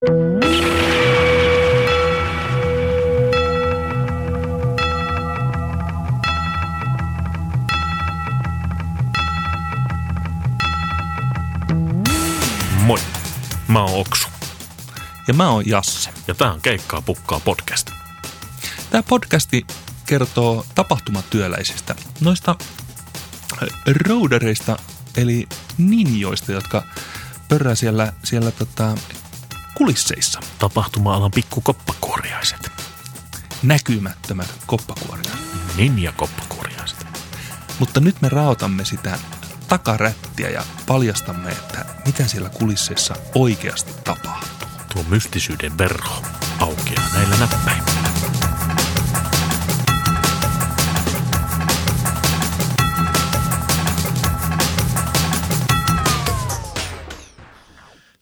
[0.00, 0.10] Moi,
[13.68, 14.28] mä oon Oksu
[15.28, 16.10] Ja mä oon Jasse.
[16.28, 17.90] ja tää on Keikkaa pukkaa podcast.
[18.90, 19.66] Tämä podcasti
[20.06, 22.56] kertoo tapahtumatyöläisistä, noista
[24.06, 24.78] roudereista,
[25.16, 26.82] eli ninjoista, jotka
[27.48, 28.94] pörrää siellä, siellä tota,
[29.78, 30.40] kulisseissa.
[30.58, 32.70] Tapahtuma-alan pikkukoppakuoriaiset.
[33.62, 35.32] Näkymättömät koppakuoria.
[35.76, 37.06] Ninja-koppakuoriaiset.
[37.78, 39.18] Mutta nyt me raotamme sitä
[39.68, 44.68] takarättiä ja paljastamme, että mitä siellä kulisseissa oikeasti tapahtuu.
[44.92, 46.22] Tuo mystisyyden verho
[46.58, 48.08] aukeaa näillä näppäimillä.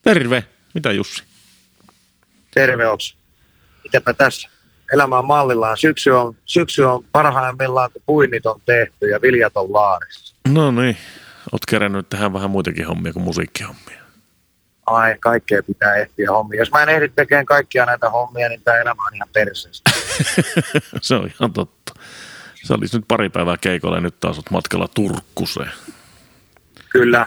[0.02, 0.44] Terve.
[0.74, 1.35] Mitä Jussi?
[2.56, 3.16] Terve Oks.
[3.84, 4.48] Mitäpä tässä?
[4.92, 5.78] Elämä on mallillaan.
[5.78, 10.34] Syksy on, syksy on parhaimmillaan, kun puinnit on tehty ja viljat on laarissa.
[10.48, 10.96] No niin.
[11.52, 14.02] Oot kerännyt tähän vähän muitakin hommia kuin musiikkihommia.
[14.86, 16.60] Ai, kaikkea pitää ehtiä hommia.
[16.60, 19.90] Jos mä en ehdi tekemään kaikkia näitä hommia, niin tämä elämä on ihan perseestä.
[21.02, 21.94] Se on ihan totta.
[22.66, 25.72] Sä olisi nyt pari päivää keikolla ja nyt taas oot matkalla Turkkuseen.
[26.88, 27.26] Kyllä.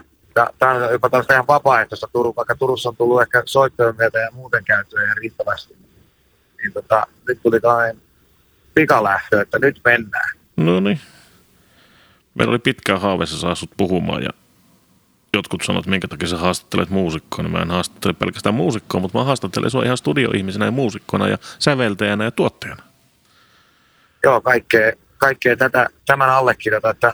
[0.59, 4.31] Tämä on jopa taas ihan vapaaehtoista Turun, vaikka Turussa on tullut ehkä soittojen myötä ja
[4.31, 5.77] muuten käytyä ihan riittävästi.
[6.61, 8.01] Niin tota, nyt tuli tällainen
[8.73, 10.37] pikalähtö, että nyt mennään.
[10.57, 10.99] No niin.
[12.35, 14.29] Meillä oli pitkään haaveessa saa sut puhumaan ja
[15.33, 19.23] jotkut sanovat, minkä takia sä haastattelet muusikkoa, niin mä en haastattele pelkästään muusikkoa, mutta mä
[19.23, 22.83] haastattelen sua ihan studioihmisenä ja muusikkona ja säveltäjänä ja tuottajana.
[24.23, 27.13] joo, kaikkea, kaikkea tätä, tämän allekirjoita, että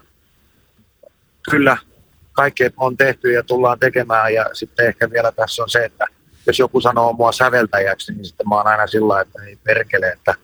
[1.50, 1.78] kyllä
[2.36, 6.06] kaikkea on tehty ja tullaan tekemään ja sitten ehkä vielä tässä on se, että
[6.48, 10.36] jos joku sanoo mua säveltäjäksi, niin sitten mä oon aina sillä että ei perkele, että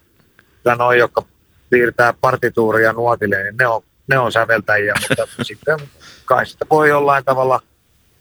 [0.63, 1.23] kyllä noi, jotka
[1.69, 5.77] piirtää partituuria nuotille, niin ne on, ne on säveltäjiä, mutta sitten
[6.25, 7.61] kai sitä voi jollain tavalla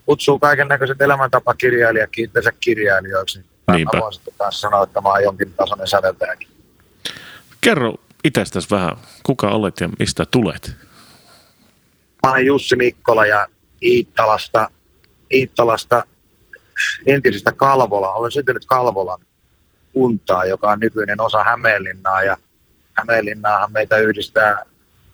[0.06, 3.38] kutsuu kaiken näköiset elämäntapakirjailijat itsensä kirjailijoiksi.
[3.38, 3.97] Niin Niinpä.
[3.97, 6.48] Mä voin sitten taas sanoa, että mä oon jonkin tasoinen säveltäjäkin.
[7.60, 7.94] Kerro
[8.25, 10.72] itsestäsi vähän, kuka olet ja mistä tulet?
[12.26, 13.47] Mä olen Jussi Mikkola ja
[13.82, 14.70] Iittalasta,
[15.32, 16.04] Iittalasta
[17.06, 18.12] entisestä Kalvola.
[18.12, 19.20] Olen syntynyt Kalvolan
[19.92, 22.36] kuntaa, joka on nykyinen osa Hämeenlinnaa ja
[22.92, 24.64] Hämeenlinnaahan meitä yhdistää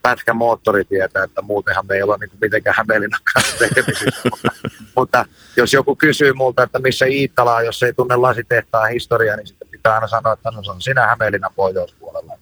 [0.03, 4.21] pätkä moottoritietä, että muutenhan me ei olla niin mitenkään Hämeenlinnan kanssa tekemisissä.
[4.31, 4.49] mutta,
[4.97, 9.47] mutta, jos joku kysyy multa, että missä Iittala on, jos ei tunne lasitehtaan historiaa, niin
[9.47, 12.39] sitten pitää aina sanoa, että no se on sinä Hämeenlinnan pohjoispuolella.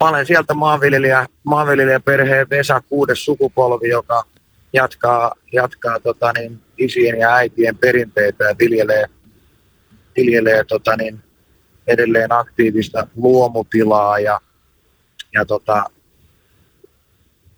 [0.00, 4.24] Mä olen sieltä maanviljelijä, maanviljelijä perheen Vesa kuudes sukupolvi, joka
[4.72, 9.04] jatkaa, jatkaa tota niin, isien ja äitien perinteitä ja viljelee,
[10.16, 11.20] viljelee tota niin,
[11.86, 14.40] edelleen aktiivista luomutilaa ja,
[15.34, 15.84] ja tota,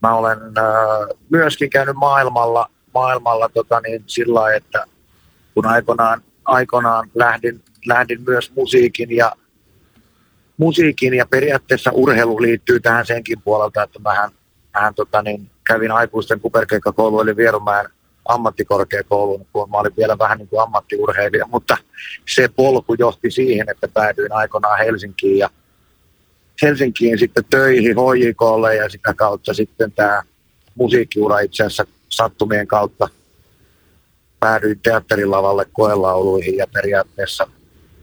[0.02, 4.84] mä olen äh, myöskin käynyt maailmalla, maailmalla tota niin, sillä että
[5.54, 9.32] kun aikoinaan, aikoinaan lähdin, lähdin myös musiikin ja
[10.56, 14.30] musiikin ja periaatteessa urheilu liittyy tähän senkin puolelta, että mähän,
[14.74, 17.86] mähän tota niin, kävin aikuisten kuperkeikkakoulu eli Vierumäen
[18.28, 21.76] ammattikorkeakouluun, kun mä olin vielä vähän niin kuin ammattiurheilija, mutta
[22.34, 25.50] se polku johti siihen, että päädyin aikoinaan Helsinkiin ja
[26.62, 30.22] Helsinkiin sitten töihin HJKlle ja sitä kautta sitten tämä
[30.74, 33.08] musiikkiura itse asiassa sattumien kautta
[34.40, 37.46] päädyin teatterilavalle koelauluihin ja periaatteessa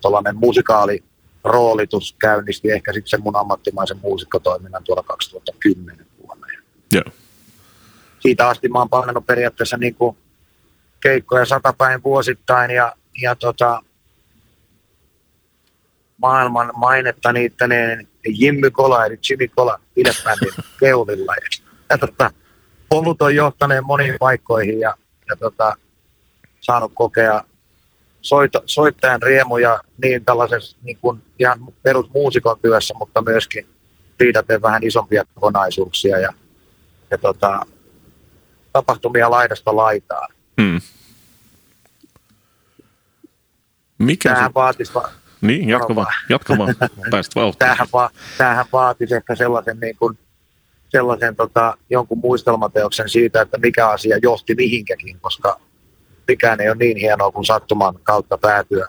[0.01, 1.03] tuollainen musikaali
[1.43, 6.47] roolitus käynnisti ehkä sitten sen mun ammattimaisen muusikkotoiminnan tuolla 2010 vuonna.
[6.93, 7.21] Joo.
[8.22, 10.18] Siitä asti mä oon painanut periaatteessa niin kuin
[11.02, 13.82] keikkoja satapäin vuosittain ja, ja tota,
[16.18, 21.34] maailman mainetta niittäneen Jimmy Kola eli Jimmy Kola pidebändin keulilla.
[21.36, 22.32] Ja, ja tota,
[22.90, 24.96] polut on johtaneen moniin paikkoihin ja,
[25.30, 25.76] ja tota,
[26.62, 27.44] saanut kokea
[28.22, 33.67] soita, soittajan riemuja niin tällaisessa niin kuin ihan perusmuusikon työssä, mutta myöskin
[34.20, 36.34] liidaten vähän isompia kokonaisuuksia ja,
[37.12, 37.66] ja tota,
[38.73, 40.28] tapahtumia laidasta laitaan.
[40.62, 40.82] Hmm.
[43.97, 44.53] Mikä Tämähän se...
[44.53, 45.09] vaatisi, va-
[45.41, 46.14] Niin, jatka Sano vaan.
[46.29, 46.76] Jatka vaan.
[47.12, 47.59] Pääst vauhtiin.
[47.59, 50.18] tämähän, va- tämähän vaatisi ehkä sellaisen, niin kuin,
[50.90, 55.59] sellaisen tota, jonkun muistelmateoksen siitä, että mikä asia johti mihinkäkin, koska
[56.28, 58.88] mikään ei ole niin hienoa kuin sattuman kautta päätyä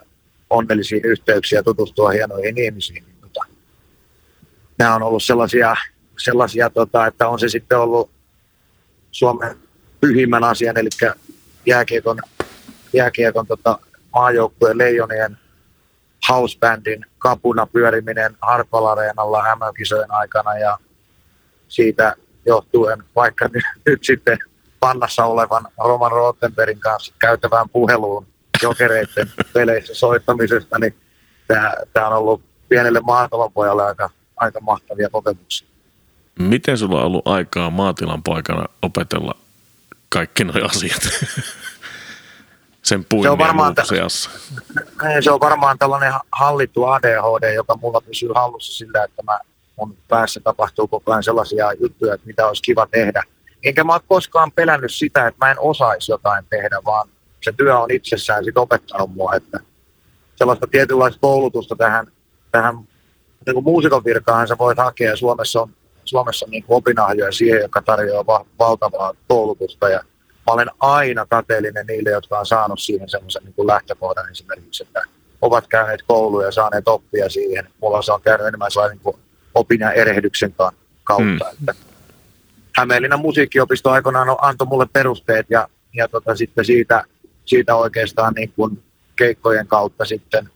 [0.50, 3.04] onnellisiin yhteyksiin ja tutustua hienoihin ihmisiin.
[3.20, 3.40] Tota,
[4.78, 5.76] nämä on ollut sellaisia,
[6.18, 8.10] sellaisia tota, että on se sitten ollut
[9.10, 9.56] Suomen
[10.02, 10.88] pyhimmän asian, eli
[11.66, 12.18] jääkiekon,
[12.92, 13.78] jääkiekon tota,
[14.14, 15.38] maajoukkueen leijonien
[16.28, 20.78] housebandin kapuna pyöriminen Hartwall Areenalla MM-kisojen aikana ja
[21.68, 22.16] siitä
[22.46, 24.38] johtuen vaikka nyt, nyt sitten
[24.80, 28.26] pannassa olevan Roman Rottenbergin kanssa käytävään puheluun
[28.62, 30.94] jokereiden peleissä soittamisesta, niin
[31.92, 35.68] tämä on ollut pienelle maatalopojalle aika, aika mahtavia kokemuksia.
[36.38, 39.41] Miten sulla on ollut aikaa maatilan poikana opetella
[40.12, 41.02] kaikki nuo asiat?
[42.82, 43.74] Sen se on varmaan,
[45.20, 49.40] se on varmaan tällainen hallittu ADHD, joka mulla pysyy hallussa sillä, että mä,
[49.76, 53.22] mun päässä tapahtuu koko ajan sellaisia juttuja, että mitä olisi kiva tehdä.
[53.64, 57.08] Enkä mä ole koskaan pelännyt sitä, että mä en osaisi jotain tehdä, vaan
[57.44, 59.60] se työ on itsessään sit opettanut mua, että
[60.36, 62.06] sellaista tietynlaista koulutusta tähän,
[62.50, 62.74] tähän
[63.46, 65.16] niin muusikon virkaan sä voit hakea.
[65.16, 65.70] Suomessa on,
[66.04, 70.00] Suomessa niin opinahjoja siihen, joka tarjoaa va- valtavaa koulutusta ja
[70.46, 75.02] mä olen aina kateellinen niille, jotka on saanut siihen semmoisen niin lähtökohdan esimerkiksi, että
[75.42, 77.68] ovat käyneet kouluja ja saaneet oppia siihen.
[77.82, 79.16] Mulla se on käynyt enemmän sellainen niin
[79.54, 80.54] opin ja erehdyksen
[81.04, 81.44] kautta.
[81.60, 81.68] Mm.
[81.68, 81.74] Että
[82.76, 87.04] Hämeenlinnan musiikkiopisto aikoinaan antoi mulle perusteet ja, ja tota, sitten siitä,
[87.44, 88.82] siitä oikeastaan niin kuin
[89.16, 90.50] keikkojen kautta sitten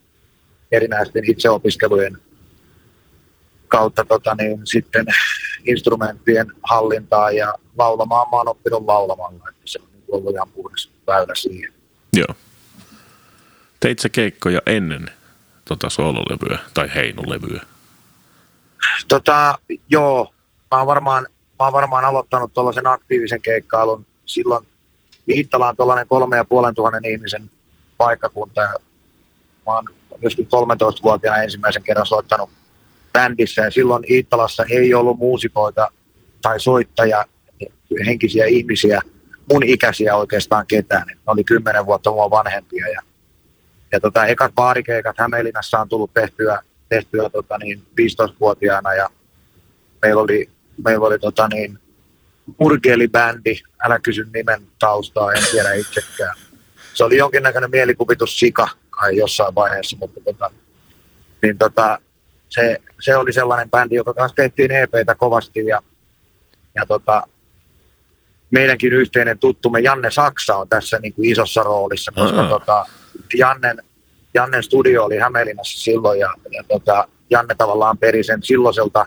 [0.71, 2.17] erinäisten itseopiskelujen
[3.67, 5.05] kautta tota, niin, sitten
[5.65, 10.91] instrumenttien hallintaa ja laulamaan mä oon oppinut laulamalla, että se on niin ollut ihan puhdas
[11.07, 11.73] väylä siihen.
[12.13, 12.35] Joo.
[13.79, 15.11] Teit sä keikkoja ennen
[15.65, 17.61] tota soololevyä tai heinulevyä?
[19.07, 19.57] Tota,
[19.89, 20.33] joo,
[20.71, 24.67] mä oon varmaan, mä oon varmaan aloittanut tuollaisen aktiivisen keikkailun silloin
[25.27, 27.51] Viittala on tuollainen kolme ja puolen tuhannen ihmisen
[27.97, 28.61] paikkakunta.
[28.61, 28.73] Ja
[29.65, 29.85] mä oon
[30.21, 32.49] myöskin 13-vuotiaana ensimmäisen kerran soittanut
[33.17, 35.91] bändissä ja silloin Iittalassa ei ollut muusikoita
[36.41, 37.25] tai soittajia,
[38.05, 39.01] henkisiä ihmisiä,
[39.53, 41.07] mun ikäisiä oikeastaan ketään.
[41.07, 43.01] Ne oli kymmenen vuotta mua vanhempia ja,
[43.91, 49.09] ja tota, ekat baarikeikat Hämeenlinnassa on tullut tehtyä, tehtyä tota niin, 15-vuotiaana ja
[50.01, 50.49] meillä oli,
[50.85, 51.79] meillä oli tota niin,
[52.57, 56.35] Murgeli-bändi, älä kysy nimen taustaa, en tiedä itsekään.
[56.93, 60.51] Se oli jonkinnäköinen mielikuvitus sika kai jossain vaiheessa, mutta tota,
[61.41, 61.99] niin tota,
[62.49, 65.81] se, se, oli sellainen bändi, joka kanssa tehtiin EPtä kovasti ja,
[66.75, 67.27] ja tota,
[68.51, 72.49] meidänkin yhteinen tuttumme Janne Saksa on tässä niin kuin isossa roolissa, koska uh-huh.
[72.49, 72.85] tota,
[73.33, 73.83] Jannen,
[74.33, 79.05] Jannen studio oli Hämeenlinnassa silloin ja, ja tota, Janne tavallaan peri sen silloiselta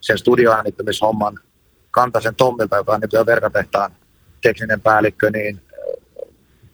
[0.00, 1.38] sen studioäänittämishomman
[1.90, 3.92] Kantasen Tommilta, joka on nykyään verkatehtaan
[4.42, 5.60] tekninen päällikkö, niin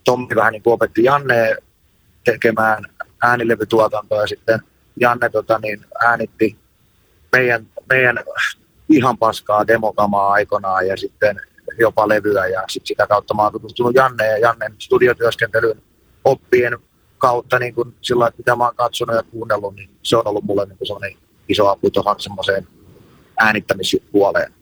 [0.03, 1.55] Tommi vähän niin opetti Janne
[2.23, 2.83] tekemään
[3.21, 4.59] äänilevytuotantoa ja sitten
[5.03, 6.55] Janne tota, niin, äänitti
[7.31, 8.19] meidän, meidän
[8.89, 11.41] ihan paskaa demokamaa aikanaan ja sitten
[11.79, 15.81] jopa levyä ja sit sitä kautta mä oon tutustunut Janne ja Jannen studiotyöskentelyn
[16.25, 16.77] oppien
[17.17, 20.43] kautta niin kun sillä että mitä mä oon katsonut ja kuunnellut, niin se on ollut
[20.43, 21.17] mulle niin sellainen
[21.49, 22.67] iso apu tuohon semmoiseen
[23.37, 24.53] äänittämispuoleen.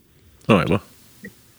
[0.48, 0.80] Aivan.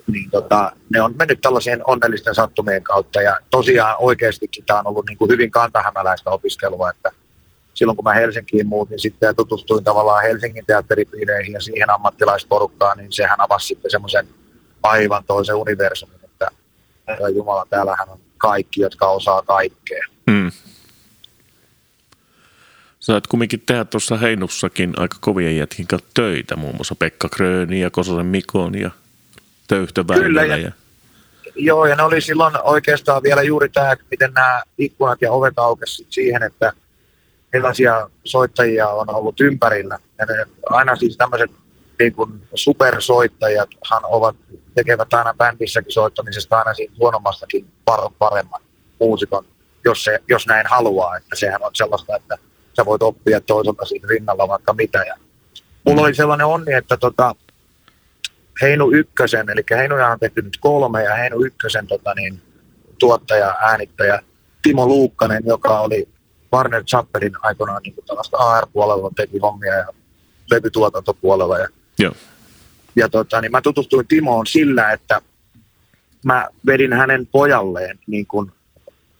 [0.07, 5.07] Niin tota, ne on mennyt tällaisien onnellisten sattumien kautta ja tosiaan oikeastikin tämä on ollut
[5.09, 7.11] niin kuin hyvin kantahämäläistä opiskelua, että
[7.75, 13.13] silloin kun mä Helsinkiin muutin sitten ja tutustuin tavallaan Helsingin teatteripiireihin ja siihen ammattilaisporukkaan, niin
[13.13, 14.29] sehän avasi sitten semmoisen
[14.83, 16.51] aivan toisen universumin, että
[17.35, 20.03] Jumala, täällähän on kaikki, jotka osaa kaikkea.
[20.27, 20.53] Mm.
[23.01, 27.91] Sä oot kumminkin tehdä tuossa Heinussakin aika kovien jätkin töitä, muun muassa Pekka Kröni ja
[27.91, 28.91] Kososen Mikon ja
[29.69, 30.73] Töyhtö Kyllä, ja, ja...
[31.57, 36.13] Joo, ja ne oli silloin oikeastaan vielä juuri tämä, miten nämä ikkunat ja ovet aukesivat
[36.13, 36.73] siihen, että
[37.53, 39.99] millaisia soittajia on ollut ympärillä.
[40.19, 41.51] Ja ne, aina siis tämmöiset
[41.99, 44.37] niin kuin supersoittajathan ovat,
[44.75, 47.67] tekevät aina bändissäkin soittamisesta aina siitä huonommastakin
[48.19, 48.61] paremman
[49.01, 49.45] muusikon,
[49.85, 51.17] jos, se, jos näin haluaa.
[51.17, 52.39] Että sehän on sellaista, että
[52.77, 54.99] sä voit oppia toiselta siinä rinnalla vaikka mitä.
[54.99, 55.15] Ja
[55.87, 57.35] mulla oli sellainen onni, että tota,
[58.63, 62.43] Heinu Ykkösen, eli Heinuja on tehty nyt kolme, ja Heinu Ykkösen tota, niin,
[62.99, 64.21] tuottaja, äänittäjä
[64.63, 66.09] Timo Luukkanen, joka oli
[66.53, 69.87] Warner Chappelin aikoinaan niin tällaista AR-puolella teki hommia ja
[70.51, 71.59] levytuotantopuolella.
[71.59, 71.69] Ja,
[71.99, 72.13] Joo.
[72.97, 75.21] ja tota, niin mä tutustuin Timoon sillä, että
[76.25, 78.53] mä vedin hänen pojalleen niin kuin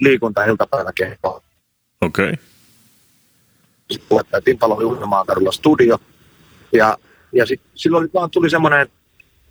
[0.01, 1.43] liikunta-iltapäiväkeikkoa.
[2.01, 2.35] Okei.
[4.11, 4.41] Okay.
[4.45, 5.99] Timpalo oli Uudemaankadulla studio.
[6.73, 6.99] Ja,
[7.33, 8.89] ja sit, silloin vaan tuli semmoinen,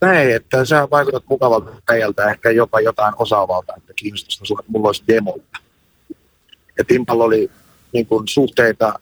[0.01, 4.89] näin, että sä vaikutat mukavalta päijältä, ehkä jopa jotain osaavalta, että kiinnostusta sulle, että mulla
[4.89, 5.59] olisi demoita.
[6.77, 7.51] Ja Timpalla oli
[7.93, 8.99] niin kuin, suhteita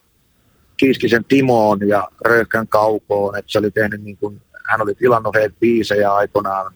[0.78, 5.56] Kiiskisen Timoon ja Röyhkän Kaukoon, että se oli tehnyt, niin kuin, hän oli tilannut heitä
[5.60, 6.74] biisejä aikoinaan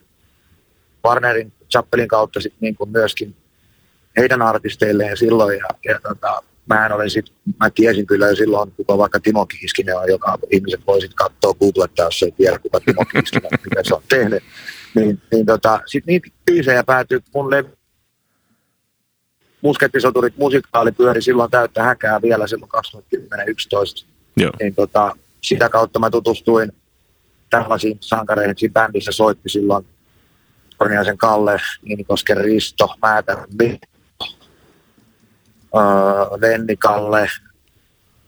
[1.06, 3.36] Warnerin Chappelin kautta sit, niin kuin myöskin
[4.18, 5.60] heidän artisteilleen silloin.
[5.60, 9.98] Ja, ja tota, mähän olin sit, mä tiesin kyllä jo silloin, kuka vaikka Timo Kiiskinen
[9.98, 13.96] on, joka ihmiset voisit katsoa googlettaa, jos ei tiedä, kuka Timo Kiiskinen on, mitä se
[13.96, 14.44] on tehnyt.
[14.96, 17.78] Niin, niin tota, sit niitä biisejä päätyi mun levy
[19.64, 22.72] Muskettisoturit musikaali pyöri silloin täyttä häkää vielä silloin
[24.04, 24.06] 2010-2011.
[24.38, 24.52] Joo.
[24.60, 26.72] Niin tota, sitä kautta mä tutustuin
[27.50, 28.56] tällaisiin sankareihin.
[28.58, 29.86] Siinä bändissä soitti silloin
[30.78, 33.38] Korniaisen Kalle, Niinikosken Risto, Määtän
[35.76, 35.82] öö,
[36.42, 37.28] Lenni Kalle,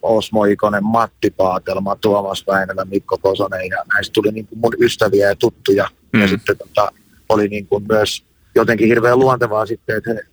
[0.02, 5.30] Osmo Ikonen, Matti Paatelma, Tuomas Väinölä, Mikko Kosonen ja näistä tuli niin kuin mun ystäviä
[5.30, 5.90] ja tuttuja.
[6.14, 6.22] Mm.
[6.22, 6.92] Ja sitten tota,
[7.30, 8.24] oli niin kuin myös
[8.56, 10.26] jotenkin hirveän luontevaa sitten, että he,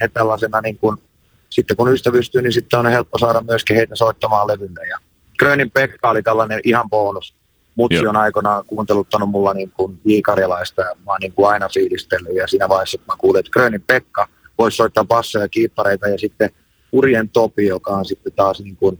[0.00, 0.96] he tällaisena niin kuin,
[1.50, 4.86] sitten kun ystävystyy, niin sitten on helppo saada myöskin heitä soittamaan levylle.
[4.88, 4.98] Ja
[5.38, 7.34] Grönin Pekka oli tällainen ihan bonus.
[7.74, 8.08] Mutsi Joo.
[8.08, 10.12] on aikoinaan kuunteluttanut mulla niin kuin J.
[10.24, 12.36] Karjalaista ja mä oon niin kuin aina fiilistellyt.
[12.36, 14.28] Ja siinä vaiheessa, kun mä kuulin, että Grönin Pekka
[14.58, 16.50] voisi soittaa bassoja ja kiippareita ja sitten
[16.92, 18.98] Urjen Topi, joka on sitten taas niin kuin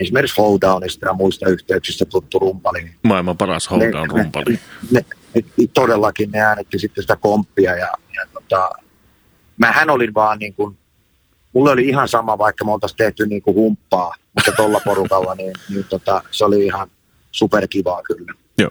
[0.00, 2.82] esimerkiksi Flowdownista ja muista yhteyksistä tuttu rumpali.
[2.82, 4.44] niin Maailman paras holdown rumpali.
[4.54, 8.70] Ne, ne, ne, todellakin ne äänetti sitten sitä komppia ja, ja tota,
[9.58, 10.78] mähän olin vaan niin kuin,
[11.52, 15.52] mulle oli ihan sama, vaikka me oltaisiin tehty niin kuin humppaa, mutta tuolla porukalla, niin,
[15.68, 16.90] niin tota, se oli ihan
[17.30, 18.32] superkivaa kyllä.
[18.58, 18.70] Joo.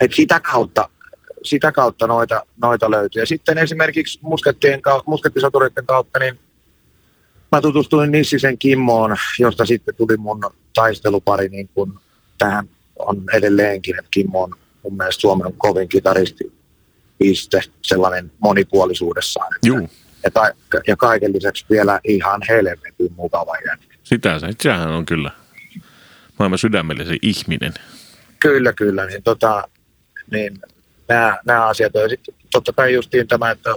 [0.00, 0.88] Et sitä kautta,
[1.42, 3.22] sitä kautta noita, noita löytyy.
[3.22, 6.38] Ja sitten esimerkiksi muskettien, muskettisotureiden kautta, niin
[7.52, 10.40] mä tutustuin Nissisen Kimmoon, josta sitten tuli mun
[10.74, 12.00] taistelupari niin kun
[12.38, 16.57] tähän on edelleenkin, että Kimmo on mun mielestä Suomen kovin kitaristi
[17.18, 19.52] piste, sellainen monipuolisuudessaan.
[19.64, 19.88] Juu,
[20.24, 20.52] Ja, ta-
[20.86, 23.94] ja kaiken lisäksi vielä ihan helvetin mukava jätkä.
[24.02, 24.46] sitä se.
[24.62, 25.30] Sehän on kyllä
[26.38, 27.74] maailman sydämellisen ihminen.
[28.40, 29.06] Kyllä, kyllä.
[29.06, 29.68] Niin, tota,
[30.30, 30.58] niin
[31.08, 31.92] nämä, nämä asiat
[32.52, 33.74] totta kai justiin tämä, että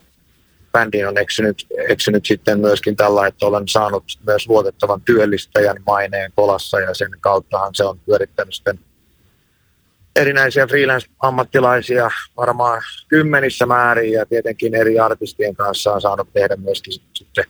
[0.71, 6.79] bändi on eksynyt, eksynyt sitten myöskin tällä, että olen saanut myös luotettavan työllistäjän maineen kolassa
[6.79, 8.79] ja sen kauttahan se on pyörittänyt sitten
[10.15, 17.45] erinäisiä freelance-ammattilaisia varmaan kymmenissä määrin ja tietenkin eri artistien kanssa on saanut tehdä myöskin sitten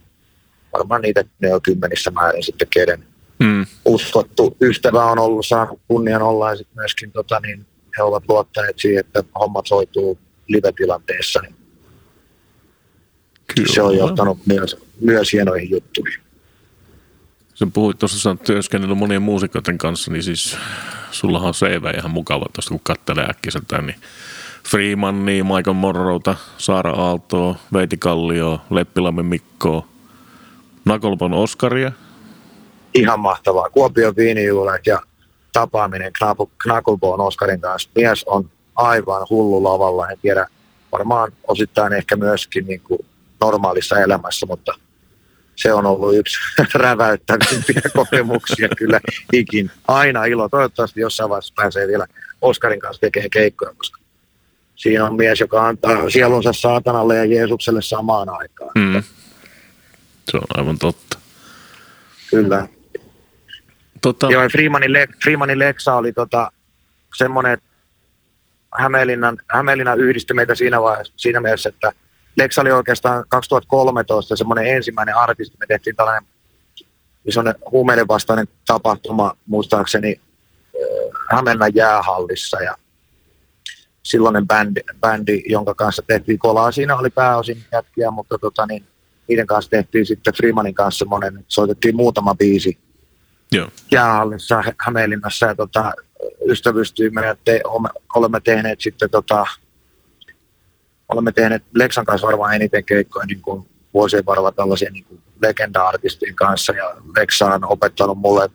[0.73, 3.03] varmaan niitä ne on kymmenissä määrin sitten kenen
[3.41, 3.65] Mm.
[3.85, 7.65] uskottu ystävä on ollut saanut kunnian olla ja sitten myöskin tota, niin
[7.97, 11.39] he ovat luottaneet siihen, että hommat soituu live-tilanteessa.
[11.39, 11.55] Niin
[13.55, 13.73] Kyllä.
[13.73, 16.21] se on johtanut myös, myös hienoihin juttuihin.
[17.61, 20.57] Sen puhuit tuossa, sä työskennellyt monien muusikoiden kanssa, niin siis
[21.11, 23.95] sullahan on CV ihan mukava tuosta, kun kattelee äkkiseltään, niin
[24.69, 29.87] Freemannia, Michael Morrowta, Saara Aaltoa, Veiti Kallio, Leppilammen Mikkoa,
[30.85, 31.91] Nakolpon Oskaria.
[32.93, 33.69] Ihan mahtavaa.
[33.69, 35.01] Kuopion viinijuulet ja
[35.53, 36.11] tapaaminen
[36.63, 37.89] Knucklebone Oskarin kanssa.
[37.95, 40.09] Mies on aivan hullu lavalla.
[40.09, 40.47] En tiedä,
[40.91, 42.99] varmaan osittain ehkä myöskin niin kuin
[43.41, 44.73] normaalissa elämässä, mutta
[45.61, 46.37] se on ollut yksi
[46.73, 48.99] räväyttävimpiä kokemuksia kyllä
[49.33, 49.71] ikin.
[49.87, 50.49] Aina ilo.
[50.49, 52.07] Toivottavasti jossain vaiheessa pääsee vielä
[52.41, 54.01] Oskarin kanssa tekemään keikkoja, koska
[54.75, 58.71] siinä on mies, joka antaa sielunsa saatanalle ja Jeesukselle samaan aikaan.
[58.75, 59.03] Mm.
[60.31, 61.17] Se on aivan totta.
[62.29, 62.67] Kyllä.
[64.01, 66.51] Tota, Joo, Freemanin, Le- Freemanin Lexa oli tota,
[67.17, 67.65] semmoinen, että
[68.79, 71.91] Hämeenlinnan, Hämeenlinnan yhdisti meitä siinä, vaiheessa, siinä mielessä, että
[72.37, 75.57] Lexa oli oikeastaan 2013 semmoinen ensimmäinen artisti.
[75.59, 76.29] Me tehtiin tällainen
[77.25, 82.61] isoinen huumeiden vastainen tapahtuma, muistaakseni äh, Hämeenlinnan jäähallissa.
[82.61, 82.75] Ja
[84.03, 86.71] silloinen bändi, bändi, jonka kanssa tehtiin kolaa.
[86.71, 88.83] Siinä oli pääosin jätkiä, mutta tota, niin,
[89.27, 92.77] niiden kanssa tehtiin sitten Freemanin kanssa semmoinen, soitettiin muutama biisi
[93.51, 93.67] joo.
[93.91, 95.93] jäähallissa Hä- Hämeenlinnassa ja tota,
[96.45, 97.61] ystävystyimme ja te,
[98.15, 99.45] olemme tehneet sitten tota,
[101.11, 106.35] olemme tehneet Lexan kanssa varmaan eniten keikkoja niin kuin vuosien varrella tällaisia niin kuin legenda-artistien
[106.35, 108.49] kanssa ja Lexa on opettanut mulle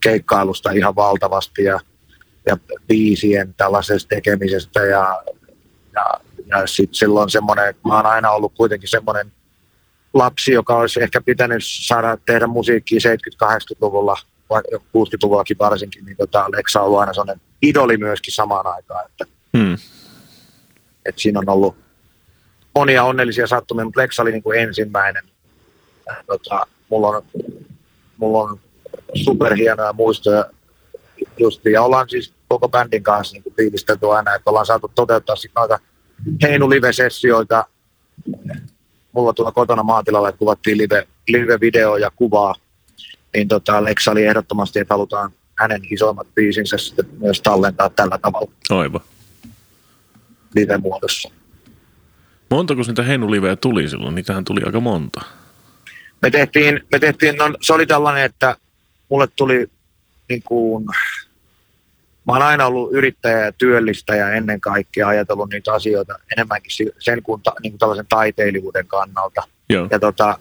[0.00, 1.80] keikkailusta ihan valtavasti ja,
[2.46, 2.56] ja
[2.88, 5.22] biisien tällaisesta tekemisestä ja,
[5.94, 9.32] ja, ja sitten silloin semmoinen, mä oon aina ollut kuitenkin semmoinen
[10.14, 13.00] lapsi, joka olisi ehkä pitänyt saada tehdä musiikkia
[13.44, 14.16] 70-80-luvulla,
[14.50, 19.34] vai 60-luvullakin varsinkin, niin tota, Lexa on ollut aina sellainen idoli myöskin samaan aikaan, että,
[19.54, 19.76] Mm.
[21.04, 21.76] Että siinä on ollut
[22.74, 25.24] monia onnellisia sattumia, mutta Lexa oli niin kuin ensimmäinen.
[26.26, 27.22] Tota, mulla, on,
[28.16, 28.60] mulla on
[29.14, 30.44] superhienoja muistoja
[31.38, 35.36] just, ja ollaan siis koko bändin kanssa niin kuin fiilistelty aina, että ollaan saatu toteuttaa
[35.36, 35.78] sitten noita
[36.42, 37.64] Heinu live-sessioita
[39.14, 42.54] mulla tuolla kotona maatilalla, kuvattiin live, live-video ja kuvaa,
[43.34, 48.50] niin tota, Lexa oli ehdottomasti, että halutaan hänen isoimmat biisinsä sitten myös tallentaa tällä tavalla
[48.70, 49.00] Aivan.
[50.54, 51.30] Live-muodossa.
[52.50, 54.14] Montako niitä heinuliveä tuli silloin?
[54.14, 55.20] Niitähän tuli aika monta.
[56.22, 58.56] me tehtiin, me tehtiin no, se oli tällainen, että
[59.08, 59.66] mulle tuli
[60.28, 60.84] niin kuin,
[62.26, 67.42] mä oon aina ollut yrittäjä ja työllistäjä ennen kaikkea, ajatellut niitä asioita enemmänkin sen kuin,
[67.42, 69.42] ta, niin kuin tällaisen taiteilijuuden kannalta.
[69.68, 69.88] Joo.
[69.90, 70.38] Ja tota,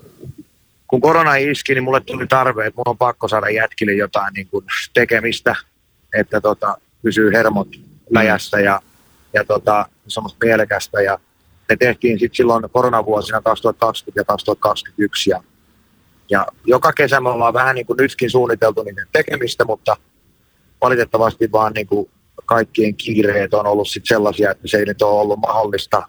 [0.87, 4.47] kun korona iski, niin mulle tuli tarve, että mun on pakko saada jätkille jotain niin
[4.47, 5.55] kuin tekemistä,
[6.13, 7.67] että tota, pysyy hermot
[8.09, 8.81] läjässä ja,
[9.33, 11.01] ja tota, semmoista mielekästä.
[11.01, 11.19] Ja
[11.69, 15.43] me tehtiin sitten silloin koronavuosina 2020 ja 2021 ja,
[16.29, 19.97] ja joka kesä me ollaan vähän niin kuin nytkin suunniteltu niiden tekemistä, mutta
[20.81, 22.09] valitettavasti vaan niin kuin
[22.45, 26.07] kaikkien kiireet on ollut sit sellaisia, että se ei nyt ole ollut mahdollista,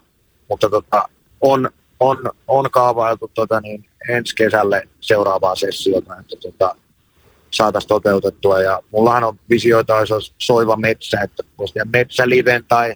[0.49, 1.09] mutta tota,
[1.41, 6.75] on, on, on kaavailtu tota, niin ensi kesälle seuraavaa sessiota, että tota,
[7.51, 8.61] saataisiin toteutettua.
[8.61, 12.95] Ja mullahan on visioita, olisi soiva metsä, että voisi tehdä metsäliven tai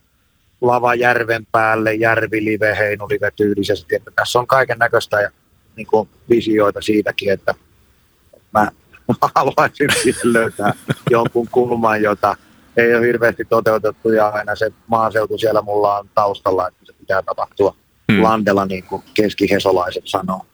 [0.61, 3.95] lava järven päälle, järvilive, heinulive tyylisesti.
[3.95, 5.31] Että tässä on kaiken näköistä ja
[5.75, 7.55] niin kuin visioita siitäkin, että
[8.53, 8.71] mä
[9.35, 10.73] haluaisin siihen löytää
[11.09, 12.35] jonkun kulman, jota
[12.77, 17.21] ei ole hirveästi toteutettu ja aina se maaseutu siellä mulla on taustalla, että se pitää
[17.21, 17.75] tapahtua
[18.11, 18.23] hmm.
[18.23, 20.45] landella niin kuin keskihesolaiset sanoo.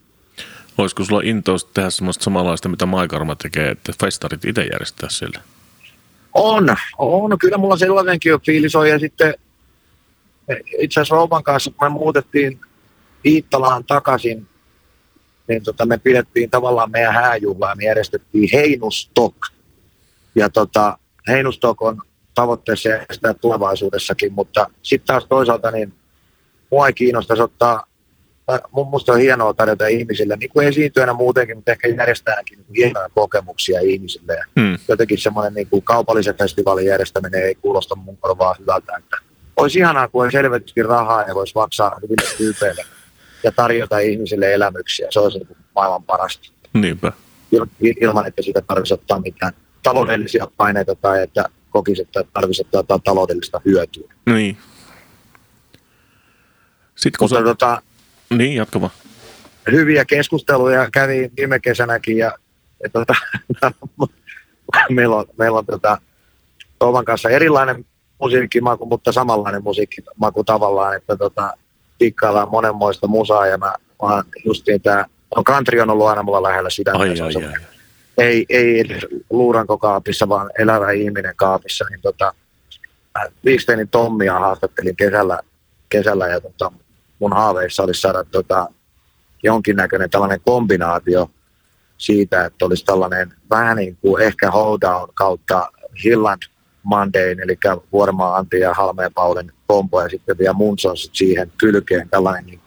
[0.78, 5.38] Olisiko sulla intous tehdä semmoista samanlaista, mitä Maikarma tekee, että festarit itse järjestää sille?
[6.34, 7.38] On, on.
[7.38, 8.88] Kyllä mulla sellainenkin jo fiilis on.
[8.88, 9.34] Ja sitten
[10.78, 12.60] itse asiassa Rouvan kanssa, kun me muutettiin
[13.24, 14.48] Iittalaan takaisin,
[15.48, 19.34] niin tota, me pidettiin tavallaan meidän hääjuhlaa, me järjestettiin Heinustok.
[20.34, 20.98] Ja tota,
[21.28, 22.02] Heinustok on
[22.34, 25.94] tavoitteessa järjestää tulevaisuudessakin, mutta sitten taas toisaalta niin
[26.70, 27.86] mua ei kiinnostaisi ottaa
[28.70, 33.08] mun mielestä on hienoa tarjota ihmisille, niin kuin esiintyjänä muutenkin, mutta ehkä järjestääkin niin hienoja
[33.14, 34.32] kokemuksia ihmisille.
[34.32, 34.78] Ja hmm.
[34.88, 38.96] Jotenkin semmoinen niin kuin kaupallisen festivaalin järjestäminen ei kuulosta mun korvaa hyvältä.
[38.98, 39.16] Että
[39.56, 42.84] olisi ihanaa, kun olisi rahaa ja voisi maksaa hyville tyypeille
[43.42, 45.06] ja tarjota ihmisille elämyksiä.
[45.10, 46.48] Se olisi niin maailman parasta.
[46.72, 47.12] Niinpä.
[47.54, 52.98] Il- ilman, että siitä tarvitsisi ottaa mitään taloudellisia paineita tai että kokisi, että tarvitsisi ottaa
[53.04, 54.12] taloudellista hyötyä.
[54.26, 54.56] Niin.
[56.94, 57.44] Sitten kun Mutta sä...
[57.44, 57.82] tota,
[58.30, 58.92] Niin, jatka vaan.
[59.72, 62.32] hyviä keskusteluja kävin viime kesänäkin ja,
[62.82, 63.14] ja tota,
[64.90, 65.98] meillä on, meillä on tota,
[66.78, 67.84] Toivan kanssa erilainen
[68.20, 71.56] musiikkimaku, mutta samanlainen musiikkimaku tavallaan, että tota,
[71.98, 76.42] tikkaillaan monenmoista musaa ja mä, mä oon justiin tää, no country on ollut aina mulla
[76.42, 76.92] lähellä sitä.
[76.94, 77.52] Ai, ai, ai.
[78.18, 82.34] Ei, ei edes luurankokaapissa, vaan elävä ihminen kaapissa, niin tota,
[83.18, 85.40] mä Viiksteinin Tommia haastattelin kesällä,
[85.88, 86.72] kesällä ja tota,
[87.18, 88.68] mun haaveissa olisi saada tota,
[89.42, 91.30] jonkinnäköinen tällainen kombinaatio
[91.98, 95.70] siitä, että olisi tällainen vähän niin kuin ehkä Hoedown kautta
[96.04, 96.42] Hilland
[96.86, 97.58] Mondayn, eli
[97.92, 102.60] Vuormaa Antti ja Halmeen Paulin kombo ja sitten vielä Munsons siihen kylkeen tällainen niin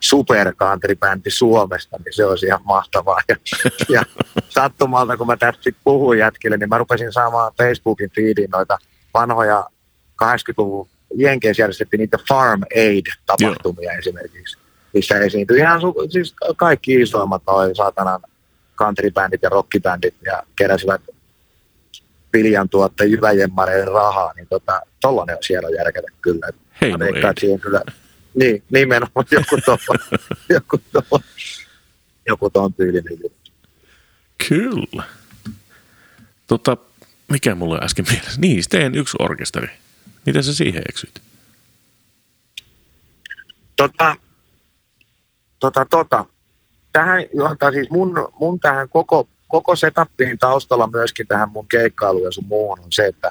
[0.00, 3.20] super country-bändi Suomesta, niin se olisi ihan mahtavaa.
[3.28, 3.36] Ja,
[3.94, 4.02] ja
[4.48, 8.78] sattumalta, kun mä tästä puhuin jätkille, niin mä rupesin saamaan Facebookin feediin noita
[9.14, 9.64] vanhoja
[10.24, 13.98] 80-luvun Jenkeissä järjestettiin niitä Farm Aid-tapahtumia Joo.
[13.98, 14.58] esimerkiksi,
[14.94, 18.20] missä esiintyi ihan su- siis kaikki isoimmat noin saatanan
[18.76, 21.00] countrybändit ja rockibändit ja keräsivät
[22.32, 26.50] viljantuotteen jyväjemmareiden rahaa, niin tota, tollainen on siellä järkeä kyllä.
[26.80, 27.12] Hei, no ei.
[27.40, 27.82] siihen kyllä,
[28.34, 31.24] niin, nimenomaan joku tuolla, joku tuolla,
[32.28, 33.50] joku tuon tyylinen juttu.
[34.48, 35.04] Kyllä.
[36.46, 36.76] Tota,
[37.28, 38.40] mikä mulla oli äsken mielessä?
[38.40, 39.68] Niin, Steen yksi orkesteri.
[40.26, 41.22] Miten sä siihen eksyit?
[43.76, 44.16] Tota,
[45.60, 46.24] tota, tota.
[46.92, 52.32] Tähän johtaa siis mun, mun tähän koko, koko setappiin taustalla myöskin tähän mun keikkailuun ja
[52.32, 53.30] sun muuhun on se, että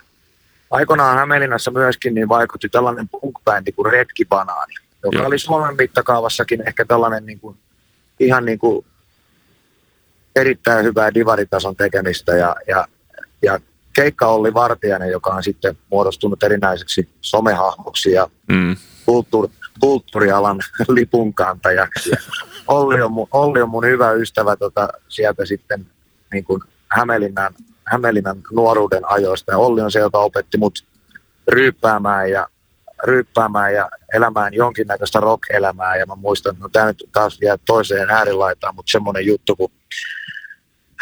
[0.71, 4.73] aikoinaan Hämeenlinnassa myöskin niin vaikutti tällainen punk-bändi kuin Retki Banaani,
[5.03, 5.27] joka Joo.
[5.27, 7.57] oli Suomen mittakaavassakin ehkä tällainen niin kuin,
[8.19, 8.85] ihan niin kuin
[10.35, 12.87] erittäin hyvää divaritason tekemistä ja, ja,
[13.41, 13.59] ja
[13.93, 18.75] keikka Olli Vartijainen, joka on sitten muodostunut erinäiseksi somehahmoksi ja Mm.
[19.05, 22.09] kulttuuri, kulttuurialan lipunkantajaksi.
[22.09, 22.17] Ja
[22.67, 25.85] Olli, on mun, Olli on mun hyvä ystävä tota, sieltä sitten
[26.35, 29.51] niin kuin Hämeenlinnan, Hämeenlinnan nuoruuden ajoista.
[29.51, 30.85] Ja Olli on se, joka opetti mut
[31.47, 32.47] ryyppäämään ja,
[33.03, 35.95] ryyppäämään ja elämään jonkinnäköistä rock-elämää.
[35.95, 39.71] Ja mä muistan, no tämä nyt taas vielä toiseen äärilaitaan, mutta semmoinen juttu, kun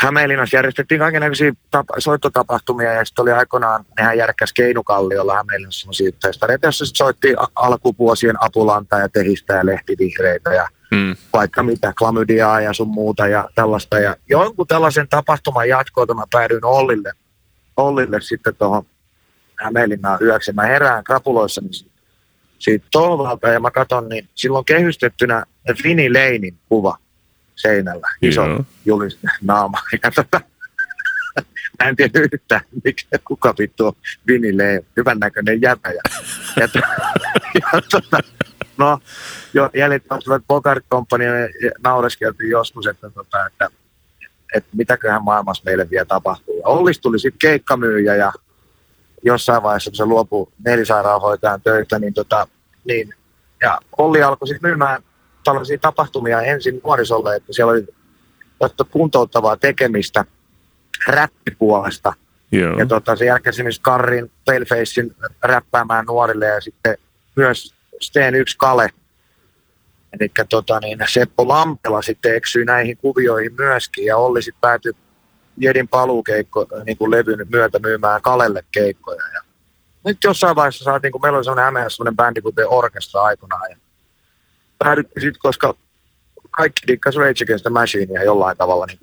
[0.04, 6.68] Hämeenlinnassa järjestettiin kaikenlaisia tapa- soittotapahtumia ja sitten oli aikoinaan, nehän järkkäs Keinukalliolla Hämeenlinnassa semmoisia festareita,
[6.68, 11.16] jossa sit soitti a- alkuvuosien Apulanta ja Tehistä ja Lehtivihreitä ja Mm.
[11.34, 14.00] vaikka mitä, klamydiaa ja sun muuta ja tällaista.
[14.00, 17.14] Ja jonkun tällaisen tapahtuman jatkoilta mä päädyin Ollille,
[17.78, 18.86] Ollille sitten tuohon
[19.56, 20.54] Hämeenlinnaan yöksi.
[20.54, 21.92] Mä herään krapuloissa niin
[22.60, 25.46] siitä Tolvalta ja mä katson, niin silloin kehystettynä
[25.84, 26.98] Fini Leinin kuva.
[27.56, 28.66] seinällä, iso Joo.
[28.86, 29.78] julis naama.
[30.04, 30.42] Ja tota,
[31.84, 33.94] mä en tiedä yhtään, mikä, kuka vittu on
[34.28, 35.90] Vinille hyvän näköinen jäbä.
[35.90, 36.02] Ja,
[36.56, 36.68] ja,
[37.62, 38.18] ja tota,
[38.78, 39.00] no,
[39.54, 43.70] jo jäljittävät Bogart Company ja naureskeltiin joskus, että, tota, että,
[44.56, 46.58] että mitäköhän maailmassa meille vielä tapahtuu.
[46.58, 48.34] Ja Ollis tuli sitten keikkamyyjä ja
[49.26, 52.48] jossain vaiheessa, kun se luopui nelisairaanhoitajan töitä, niin, tota,
[52.86, 53.14] niin
[53.62, 55.04] ja Olli alkoi sitten myymään
[55.44, 57.86] tällaisia tapahtumia ensin nuorisolle, että siellä oli
[58.92, 60.26] kuntouttavaa tekemistä
[61.08, 62.14] räppipuolesta.
[62.52, 62.80] Joo.
[62.80, 66.98] Ja tota, sen jälkeen esimerkiksi Karrin Palefacein räppäämään nuorille ja sitten
[67.36, 68.90] myös Steen yksi Kale.
[70.20, 74.94] Eli tota, niin Seppo Lampela sitten eksyi näihin kuvioihin myöskin ja Olli sitten päätyi
[75.58, 79.22] Jedin paluukeikko niin kuin levyn myötä myymään Kalelle keikkoja.
[79.34, 79.42] Ja
[80.06, 83.72] nyt jossain vaiheessa saatiin, kun meillä oli sellainen Hämeessä sellainen bändi kuin The Orchestra aikanaan.
[83.72, 83.78] Ja
[84.80, 85.74] päädyttiin sitten, koska
[86.52, 89.00] kaikki dikkas Rage Against the Machinea jollain tavalla, niin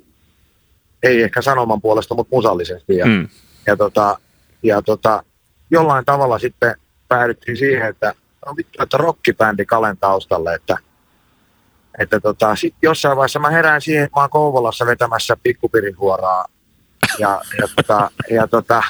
[1.02, 2.96] ei ehkä sanoman puolesta, mutta musallisesti.
[2.96, 3.28] Ja, Mm.
[3.66, 4.18] ja, tota,
[4.62, 5.22] ja tota,
[5.70, 6.74] jollain tavalla sitten
[7.08, 8.14] päädyttiin siihen, että
[8.46, 10.76] on vittu, että rockibändi Kalen taustalle, että,
[11.98, 16.44] että tota, sit jossain vaiheessa mä herään siihen, että mä oon Kouvolassa vetämässä pikkupirihuoraa
[17.18, 18.82] ja, ja, tota, ja tota,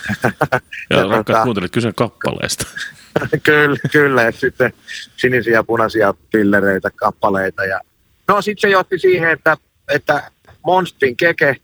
[0.90, 2.66] Ja Ja rakkaat tota- kuuntelijat, kyse kappaleesta.
[3.42, 4.72] kyllä, kyllä, ja sitten
[5.16, 7.64] sinisiä ja punaisia pillereitä, kappaleita.
[7.64, 7.80] Ja...
[8.28, 9.56] No sitten se johti siihen, että,
[9.88, 10.30] että
[10.66, 11.56] Monstrin keke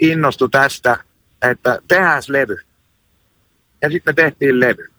[0.00, 0.96] innostui tästä,
[1.42, 2.58] että tehdään levy.
[3.82, 4.90] Ja sitten me tehtiin levy.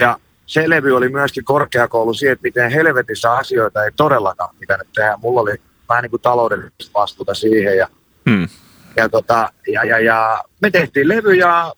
[0.00, 0.18] Ja
[0.50, 5.18] se levy oli myöskin korkeakoulu siihen, että miten helvetissä asioita ei todellakaan pitänyt tehdä.
[5.22, 5.54] Mulla oli
[5.88, 7.88] vähän niin kuin taloudellista vastuuta siihen ja
[8.24, 8.48] Mm.
[8.96, 11.72] ja, tota, ja, ja, ja me tehtiin levy ja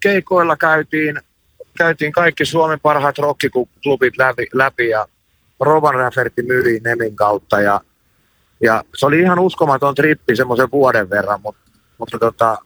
[0.00, 1.20] keikoilla käytiin,
[1.78, 5.06] käytiin kaikki Suomen parhaat rockiklubit läpi, läpi ja
[5.60, 7.80] Rovan Rafferty myi Nemin kautta ja,
[8.60, 12.58] ja se oli ihan uskomaton trippi semmoisen vuoden verran, mutta, mutta tota,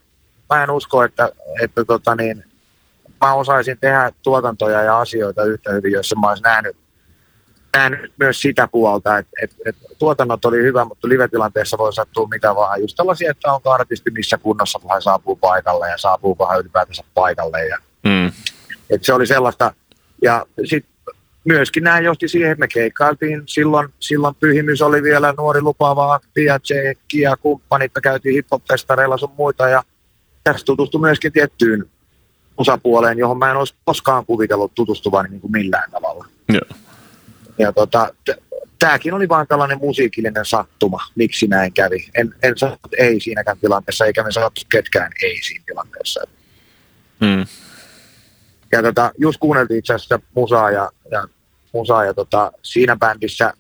[0.50, 1.28] mä en usko, että,
[1.62, 2.44] että tota niin,
[3.20, 6.76] mä osaisin tehdä tuotantoja ja asioita yhtä hyvin, jos mä olisin nähnyt,
[7.76, 12.54] nähnyt myös sitä puolta, että et, et tuotannot oli hyvä, mutta live-tilanteessa voi sattua mitä
[12.54, 12.80] vaan.
[12.80, 17.04] Just tällaisia, että onko artisti missä kunnossa, kun hän saapuu paikalle ja saapuuko hän ylipäätänsä
[17.14, 17.66] paikalle.
[17.66, 18.32] Ja, Mm.
[18.90, 19.74] et se oli sellaista.
[20.22, 23.42] Ja sitten myöskin nämä johti siihen, että me keikkailtiin.
[23.46, 27.92] Silloin, silloin Pyhimys oli vielä nuori lupaava akti ja Tsekki ja kumppanit.
[27.94, 29.82] Me käytiin hip-hop-festareilla sun muita ja
[30.44, 31.90] tästä tutustui myöskin tiettyyn
[32.56, 36.26] osapuoleen, johon mä en olisi koskaan kuvitellut tutustuvani niin kuin millään tavalla.
[36.48, 36.78] Joo.
[37.58, 38.08] Ja tota,
[38.78, 42.08] tämäkin oli vaan tällainen musiikillinen sattuma, miksi näin kävi.
[42.14, 46.20] En, en sano ei siinäkään tilanteessa, eikä me sanottu ketkään ei siinä tilanteessa.
[47.20, 47.46] Mm.
[48.72, 51.28] Ja tota, just kuunneltiin itse asiassa musaa ja, ja,
[51.72, 53.52] musaa ja tota, siinä bändissä,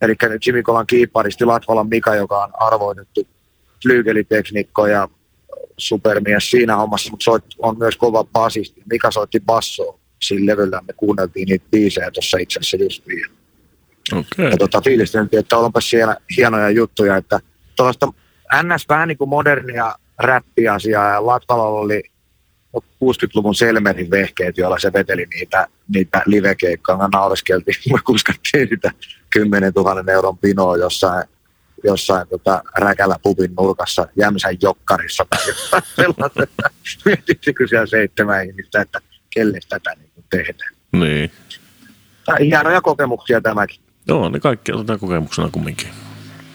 [0.00, 0.14] eli
[0.46, 3.26] Jimmy Kolan kiipparisti Latvalan Mika, joka on arvoitettu
[3.82, 5.08] flyygeliteknikko ja
[5.80, 8.82] supermies siinä hommassa, mutta soit, on myös kova basisti.
[8.90, 13.26] Mika soitti bassoa sillä levyllä, me kuunneltiin niitä biisejä tuossa itse asiassa just niin.
[14.12, 14.50] Okei.
[14.50, 17.40] Ja tota, fiilisteltiin, että onpa siellä hienoja juttuja, että
[17.76, 18.12] tuollaista
[18.62, 22.02] NS vähän niin kuin modernia räppiasiaa ja Latvalalla oli
[22.76, 26.98] 60-luvun Selmerin vehkeet, joilla se veteli niitä, niitä livekeikkoja.
[26.98, 28.90] Me naureskeltiin, me kuskattiin sitä
[29.30, 31.24] 10 000 euron pinoa jossain,
[31.84, 36.70] jossain tota, räkälä pubin nurkassa Jämsän jokkarissa tai jotain sellaista.
[37.04, 40.74] Mietittikö siellä seitsemän ihmistä, että kelle tätä niin tehdään.
[40.92, 41.30] Niin.
[42.24, 43.80] Tai hienoja kokemuksia tämäkin.
[44.08, 45.88] Joo, ne kaikki otetaan kokemuksena kumminkin.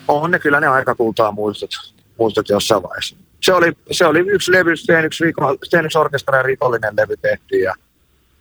[0.07, 1.69] on ne kyllä ne aika kultaa muistot,
[2.17, 3.15] muistot jossain vaiheessa.
[3.41, 5.19] Se oli, se oli yksi levy, Stenix,
[5.65, 7.73] Stenix Orkestra ja rikollinen levy tehtiin ja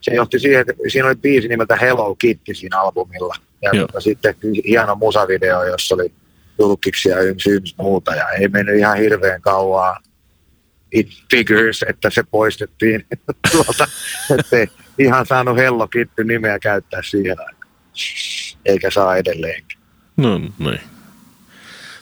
[0.01, 3.35] se johti siihen, että siinä oli biisi nimeltä Hello Kitty siinä albumilla.
[3.61, 3.87] Ja Joo.
[3.99, 4.35] sitten
[4.67, 6.11] hieno musavideo, jossa oli
[6.59, 9.99] julkiksi ja yms, muuta ja ei mennyt ihan hirveän kauaa
[10.91, 13.05] it figures, että se poistettiin
[13.51, 13.87] tuolta,
[14.39, 14.67] ettei
[14.99, 17.71] ihan saanut Hello Kitty nimeä käyttää siihen aikaan.
[18.65, 19.79] Eikä saa edelleenkin.
[20.17, 20.81] No niin.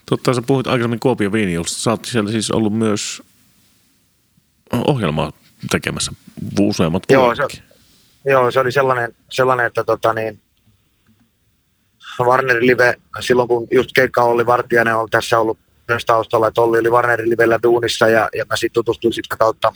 [0.05, 1.79] Totta, sä puhuit aikaisemmin Kuopion viinijuhlasta.
[1.79, 3.23] Sä oot siellä siis ollut myös
[4.87, 5.31] ohjelmaa
[5.71, 6.11] tekemässä
[6.59, 7.63] useammat Joo, vuodet.
[8.25, 10.41] Joo, se oli sellainen, sellainen että tota niin,
[12.21, 16.79] Warner Live, silloin kun just keikka oli Vartijainen on tässä ollut myös taustalla, että Olli
[16.79, 19.73] oli Warner Livellä duunissa ja, ja mä sitten tutustuin sitä kautta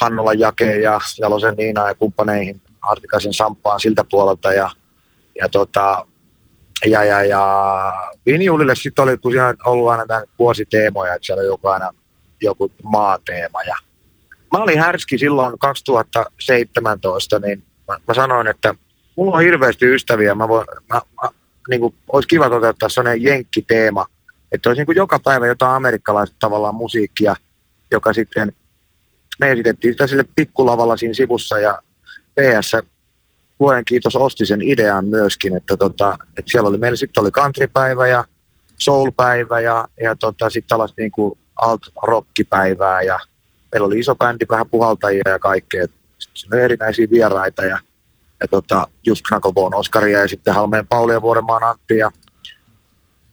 [0.00, 4.70] Hannulan Jakeen ja Jalosen Niinaan ja kumppaneihin Artikaisen Samppaan siltä puolelta ja,
[5.40, 6.06] ja tota,
[6.86, 7.92] ja, ja, ja
[8.26, 11.90] Vinjulille sitten oli tosiaan ollut aina tämän vuositeemoja, että siellä joku aina
[12.42, 13.76] joku maateema ja
[14.52, 18.74] mä olin härski silloin 2017, niin mä, mä sanoin, että
[19.16, 20.34] mulla on hirveästi ystäviä.
[20.34, 21.28] Mä, voin, mä, mä
[21.68, 24.06] niin kuin, olisi kiva toteuttaa sellainen jenkkiteema,
[24.52, 27.36] että olisi niin kuin joka päivä jotain amerikkalaista tavallaan musiikkia,
[27.90, 28.52] joka sitten,
[29.40, 31.78] me esitettiin sitä sille pikkulavalla siinä sivussa ja
[32.34, 32.72] PS
[33.60, 38.06] vuoden kiitos osti sen idean myöskin, että, tota, että siellä oli, meillä sitten oli countrypäivä
[38.06, 38.24] ja
[38.78, 43.18] soulpäivä ja, ja tota, sitten tällaista niin kuin alt-rockipäivää ja
[43.72, 45.86] meillä oli iso bändi, vähän puhaltajia ja kaikkea.
[46.18, 47.78] Sitten erinäisiä vieraita ja,
[48.40, 52.10] ja tota, just Knucklebone Oskaria ja sitten Halmeen Pauli ja Vuorenmaan Antti ja,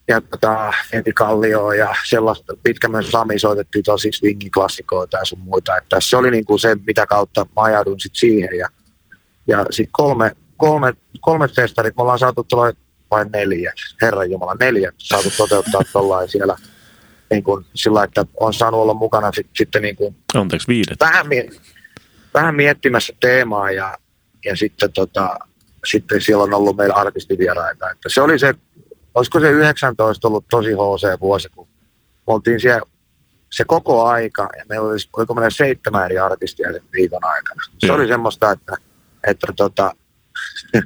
[0.07, 2.53] ja tota, Enti Kallio ja sellaista.
[2.63, 5.77] Pitkä myös Sami soitettiin tosi swingi-klassikoita ja sun muita.
[5.77, 8.69] Että se oli niin kuin se, mitä kautta mä ajaudun sit siihen ja,
[9.47, 12.73] ja sitten kolme, kolme, kolme festarit, me ollaan saatu tuolla
[13.11, 16.57] vain neljä, Herran Jumala, neljä saatu toteuttaa tuollain siellä
[17.29, 20.99] niin kuin sillä, että on saanut olla mukana sit, sitten niin kuin Anteeksi, viidet.
[20.99, 21.25] vähän,
[22.33, 23.97] vähän miettimässä teemaa ja,
[24.45, 25.39] ja sitten, tota,
[25.85, 27.91] sitten siellä on ollut meillä artistivieraita.
[27.91, 28.53] Että se oli se,
[29.15, 31.67] olisiko se 19 ollut tosi HC-vuosi, kun
[32.27, 32.81] me oltiin siellä
[33.51, 37.63] se koko aika, ja meillä oli, oliko meillä seitsemän eri artistia sen viikon aikana.
[37.79, 37.95] Se Joo.
[37.95, 38.75] oli semmoista, että,
[39.27, 39.95] että tota,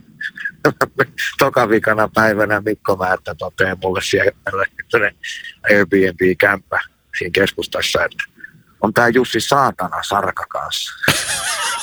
[1.39, 4.31] toka vikana päivänä Mikko Määttä toteaa mulle siellä
[5.71, 6.79] Airbnb-kämppä
[7.17, 8.23] siinä keskustassa, että
[8.81, 10.91] on tämä Jussi Saatana Sarka kanssa.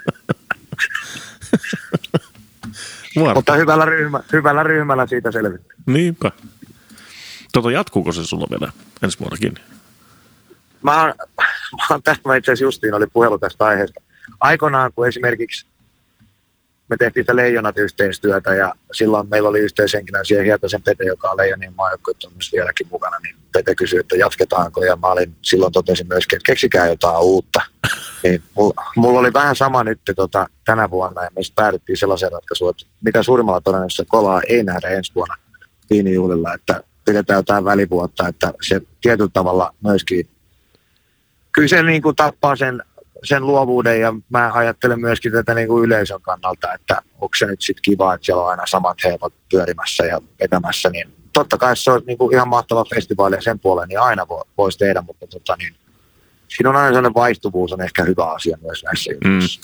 [3.34, 5.82] Mutta hyvällä, ryhmä, hyvällä ryhmällä siitä selvittiin.
[5.86, 6.30] Niinpä.
[7.52, 9.54] Tota, jatkuuko se sulla vielä ensi vuonnakin?
[10.82, 11.14] Mä oon,
[11.78, 14.00] mä oon tästä, mä itse asiassa justiin oli puhelu tästä aiheesta.
[14.40, 15.66] Aikoinaan, kun esimerkiksi
[16.88, 21.36] me tehtiin sitä Leijonat yhteistyötä ja silloin meillä oli yhteishenkilö siihen Hietasen Pete, joka on
[21.36, 25.72] Leijonien maajoukkueet on myös vieläkin mukana, niin Pete kysyi, että jatketaanko ja mä olin silloin
[25.72, 27.60] totesin myöskin, että keksikää jotain uutta.
[28.22, 32.70] Niin mulla, mulla oli vähän sama nyt tota, tänä vuonna ja me päädyttiin sellaiseen ratkaisuun,
[32.70, 35.34] että mitä suurimmalla todennäköisesti kolaa ei nähdä ensi vuonna
[35.90, 40.28] viinijuhlilla, että pidetään jotain välivuotta, että se tietyllä tavalla myöskin
[41.52, 42.82] kyllä se niin kuin tappaa sen,
[43.24, 47.62] sen luovuuden ja mä ajattelen myöskin tätä niin kuin yleisön kannalta, että onko se nyt
[47.62, 51.90] sitten kiva, että siellä on aina samat heemot pyörimässä ja vetämässä, niin totta kai se
[51.90, 55.26] on niin kuin ihan mahtava festivaali ja sen puoleen niin aina vo, voisi tehdä, mutta
[55.26, 55.74] tota, niin,
[56.56, 59.60] siinä on aina sellainen vaihtuvuus on ehkä hyvä asia myös näissä jutuissa.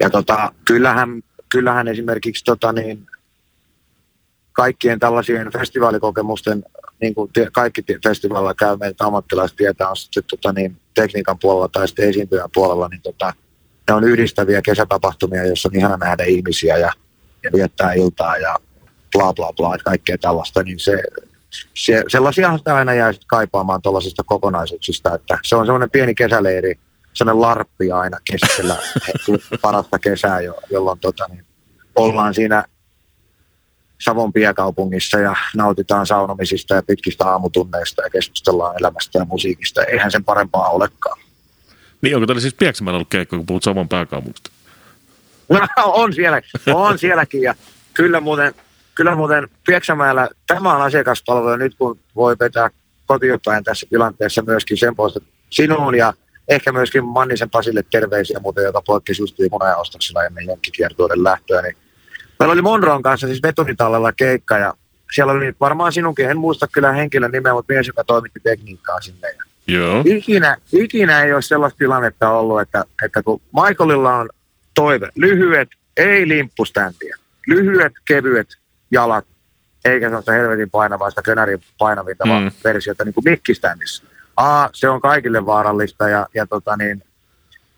[0.00, 3.06] Ja tota, kyllähän, kyllähän esimerkiksi tota, niin,
[4.52, 6.64] kaikkien tällaisien festivaalikokemusten,
[7.00, 11.68] niin kuin tie- kaikki festivaalilla käy meiltä ammattilaiset tietää, on sitten tota, niin, tekniikan puolella
[11.68, 13.32] tai sitten esiintyjän puolella, niin tota,
[13.88, 16.92] ne on yhdistäviä kesätapahtumia, joissa on ihana nähdä ihmisiä ja,
[17.42, 18.56] ja viettää iltaa ja
[19.12, 21.02] bla bla bla, kaikkea tällaista, niin se,
[21.74, 26.74] se, sellaisia sitä aina jää sit kaipaamaan tuollaisista kokonaisuuksista, että se on semmoinen pieni kesäleiri,
[27.14, 28.76] sellainen larppi aina keskellä
[29.62, 31.44] parasta kesää, jo, jolloin tota, niin,
[31.96, 32.64] ollaan siinä
[34.04, 39.84] Savon piekaupungissa ja nautitaan saunomisista ja pitkistä aamutunneista ja keskustellaan elämästä ja musiikista.
[39.84, 41.18] Eihän sen parempaa olekaan.
[42.02, 44.50] Niin, onko teillä siis Pieksämäellä ollut keikka, kun puhut Savon pääkaupungista?
[45.48, 46.40] No, on, siellä,
[46.74, 47.54] on sielläkin ja
[47.94, 48.54] kyllä muuten,
[48.94, 52.70] kyllä muuten Pieksämäellä tämä on asiakaspalvelu nyt kun voi vetää
[53.06, 56.12] kotiupäin tässä tilanteessa myöskin sen puolesta sinuun ja
[56.48, 61.62] ehkä myöskin Mannisen Pasille terveisiä muuten, joka poikkesi just munajaostoksella ennen jenkkikiertueiden lähtöä.
[61.62, 61.76] Niin
[62.38, 64.74] meillä oli Monroon kanssa siis veturitallella keikka ja
[65.14, 69.34] siellä oli varmaan sinunkin, en muista kyllä henkilön nimeä, mutta mies, joka toimitti tekniikkaa sinne.
[69.66, 70.02] Joo.
[70.04, 74.28] ikinä, ikinä ei ole sellaista tilannetta ollut, että, että kun Michaelilla on
[74.74, 78.48] toive, lyhyet, ei limppustäntiä, lyhyet, kevyet
[78.94, 79.24] jalat,
[79.84, 82.50] eikä sellaista helvetin painavaista könärin painavinta, Mm.
[82.64, 84.04] versiota niin kuin mikkiständissä.
[84.36, 87.02] A, se on kaikille vaarallista ja, ja, tota niin,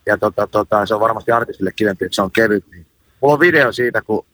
[0.07, 2.65] ja tota, tota, se on varmasti artistille kivempi, että se on kevyt.
[2.71, 2.87] Niin.
[3.21, 4.27] Mulla on video siitä, kun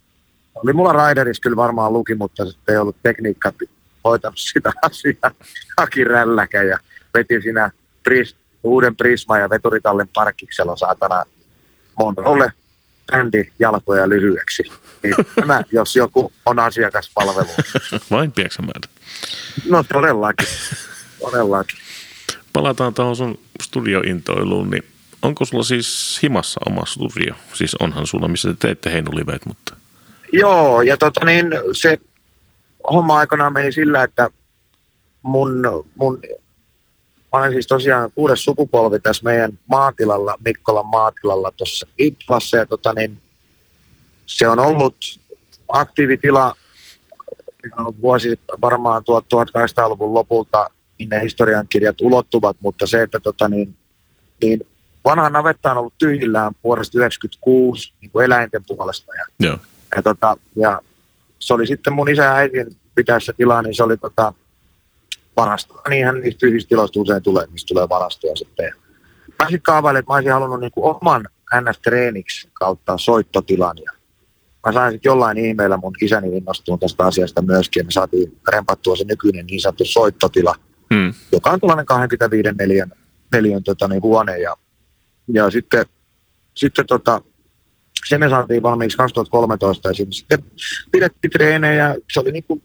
[0.54, 3.52] oli mulla Riderissa kyllä varmaan luki, mutta sitten ei ollut tekniikka
[4.04, 5.30] hoitanut sitä asiaa.
[5.78, 6.78] Haki rälläkä ja
[7.14, 7.70] veti siinä
[8.02, 11.22] pris, uuden Prisma ja veturitallin parkiksella saatana
[11.98, 12.52] Monrolle
[13.12, 14.62] bändi jalkoja lyhyeksi.
[15.02, 17.48] Niin tämä, jos joku on asiakaspalvelu.
[18.10, 18.88] Vain Pieksämäellä.
[19.68, 20.48] No todellakin.
[21.20, 21.78] Todellakin.
[22.52, 24.84] Palataan tuohon sun studiointoiluun, niin
[25.22, 27.34] onko sulla siis himassa oma studio?
[27.54, 29.76] Siis onhan sulla, missä te teette heinuliveet, mutta...
[30.32, 31.98] Joo, ja tota niin, se
[32.92, 34.30] homma aikanaan meni sillä, että
[35.22, 35.62] mun,
[35.94, 36.20] mun
[37.32, 42.92] mä olen siis tosiaan kuudes sukupolvi tässä meidän maatilalla, Mikkolan maatilalla tuossa Itlassa, ja tota
[42.92, 43.18] niin,
[44.26, 44.96] se on ollut
[45.68, 46.56] aktiivitila
[48.02, 53.76] vuosi varmaan 1800-luvun lopulta, niin ne historiankirjat ulottuvat, mutta se, että tota niin,
[54.42, 54.66] niin
[55.04, 59.58] vanha navetta on ollut tyhjillään vuodesta 1996 niin kuin eläinten puolesta, ja Joo.
[59.96, 60.80] Ja, tota, ja
[61.38, 64.34] se oli sitten mun isä ja äitin pitäessä tilaa, niin se oli tota,
[65.36, 65.82] varastoa.
[65.88, 68.72] Niinhän niistä tyhjistä tiloista usein tulee, mistä tulee varastoja sitten.
[69.28, 73.76] Mä sitten kaavailin, että mä olisin halunnut niin kuin oman NS-treeniksi kautta soittotilan.
[73.84, 73.92] Ja
[74.66, 77.80] mä sain sitten jollain ihmeellä mun isäni innostuun tästä asiasta myöskin.
[77.80, 80.54] Ja me saatiin rempattua se nykyinen niin sanottu soittotila,
[80.94, 81.14] Hmm.
[81.32, 82.92] joka on tuollainen 25 neliön,
[83.32, 84.38] neliön tota, niin huone.
[84.38, 84.56] Ja,
[85.28, 85.86] ja sitten,
[86.54, 87.20] sitten tota,
[88.08, 90.38] se me saatiin valmiiksi 2013 ja sitten
[90.92, 91.96] pidettiin treenejä.
[92.12, 92.62] Se oli niin kuin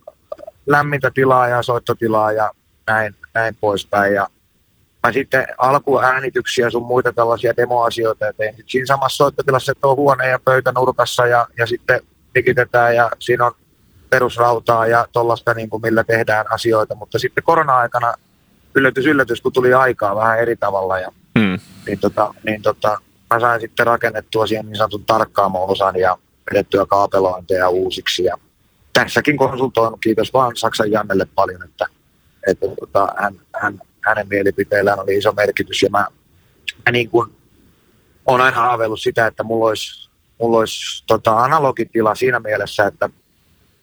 [0.68, 2.52] lämmintä tilaa ja soittotilaa ja
[2.88, 4.14] näin, näin poispäin.
[4.14, 4.28] Ja
[5.04, 9.98] mä sitten alkuäänityksiä sun muita tällaisia demoasioita ja tein sit siinä samassa soittotilassa, että on
[9.98, 12.02] huone ja pöytä nurkassa ja, ja sitten
[12.36, 13.52] digitetään ja siinä on
[14.10, 16.96] perusrautaa ja tuollaista, niin kuin millä tehdään asioita.
[16.96, 18.14] Mutta sitten korona-aikana
[18.76, 21.60] yllätys, yllätys, kun tuli aikaa vähän eri tavalla ja Hmm.
[21.88, 22.98] niin, tota, niin tota,
[23.34, 26.18] mä sain sitten rakennettua siihen niin sanotun tarkkaamo-osan ja
[26.50, 28.24] pidettyä kaapelointeja uusiksi.
[28.24, 28.38] Ja
[28.94, 31.86] tässäkin konsultoinut, kiitos vaan Saksan Jannelle paljon, että,
[32.98, 35.82] tota, hän, hän, hänen mielipiteillään oli iso merkitys.
[35.82, 36.08] Ja mä,
[36.86, 37.32] mä niin kuin,
[38.26, 43.10] olen aina haaveillut sitä, että mulla olisi, mulla olisi tota, analogitila siinä mielessä, että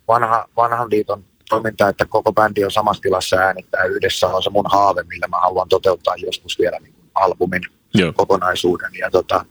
[0.08, 4.70] vanha, vanhan liiton toiminta, että koko bändi on samassa tilassa äänittää yhdessä, on se mun
[4.72, 7.62] haave, millä mä haluan toteuttaa joskus vielä niin kuin albumin
[7.94, 8.12] Joo.
[8.12, 8.90] kokonaisuuden.
[8.98, 9.44] Ja tota,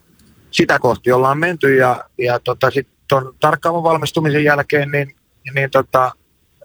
[0.51, 5.15] sitä kohti ollaan menty ja, ja tota, sitten tuon tarkkaamon valmistumisen jälkeen, niin,
[5.55, 6.11] niin tota,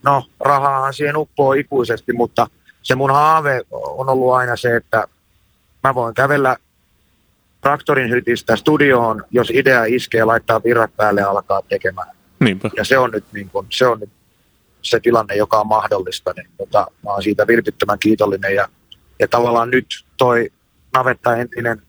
[0.05, 2.47] no rahaahan siihen uppoo ikuisesti, mutta
[2.89, 5.09] se mun haave on ollut aina se, että
[5.85, 6.57] mä voin kävellä
[7.61, 12.09] traktorin hytistä studioon, jos idea iskee, laittaa virrat päälle ja alkaa tekemään.
[12.41, 12.71] Niinpä.
[12.77, 14.11] Ja se on nyt, niin kun, se, on nyt
[14.83, 16.33] se tilanne, joka on mahdollista.
[16.37, 18.55] Niin, tota, mä oon siitä vilpittömän kiitollinen.
[18.55, 18.69] Ja,
[19.19, 20.51] ja tavallaan nyt toi
[20.93, 21.83] navetta entinen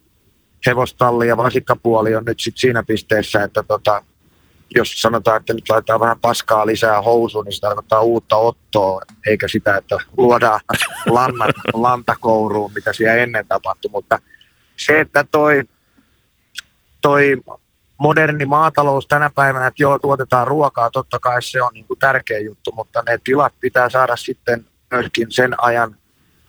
[0.67, 4.03] hevostalli ja vasikkapuoli on nyt sit siinä pisteessä, että tota,
[4.75, 9.47] jos sanotaan, että nyt laitetaan vähän paskaa lisää housuun, niin se tarkoittaa uutta ottoa, eikä
[9.47, 10.59] sitä, että luodaan
[11.05, 13.91] lannat, lantakouruun, mitä siellä ennen tapahtui.
[13.91, 14.19] Mutta
[14.77, 15.63] se, että toi,
[17.01, 17.37] toi
[17.97, 22.39] moderni maatalous tänä päivänä, että joo, tuotetaan ruokaa, totta kai se on niin kuin tärkeä
[22.39, 25.95] juttu, mutta ne tilat pitää saada sitten myöskin sen ajan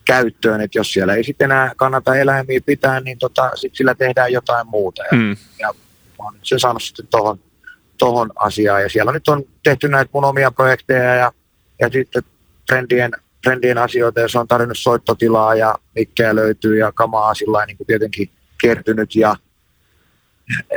[0.05, 4.31] käyttöön, että jos siellä ei sitten enää kannata eläimiä pitää, niin tota, sit sillä tehdään
[4.31, 5.03] jotain muuta.
[5.59, 5.73] Ja
[6.19, 7.39] mä oon nyt sen saanut sitten tohon,
[8.01, 8.81] tohon asiaan.
[8.81, 11.31] Ja siellä nyt on tehty näitä mun omia projekteja ja,
[11.79, 12.23] ja sitten
[12.67, 13.11] trendien,
[13.43, 18.29] trendien asioita, jos on tarjonnut soittotilaa ja mikkejä löytyy ja kamaa sillä niin kuin tietenkin
[18.61, 19.15] kertynyt.
[19.15, 19.35] Ja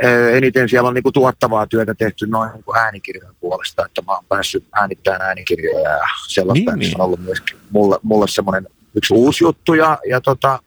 [0.03, 4.01] ö, eniten siellä on niin kuin tuottavaa työtä tehty noin niin kuin äänikirjojen puolesta, että
[4.01, 7.01] mä oon päässyt äänittämään äänikirjoja ja sellaista, niin, niin.
[7.01, 10.59] on ollut myöskin mulle, mulle semmoinen yksi uusi juttu ja, ja tota,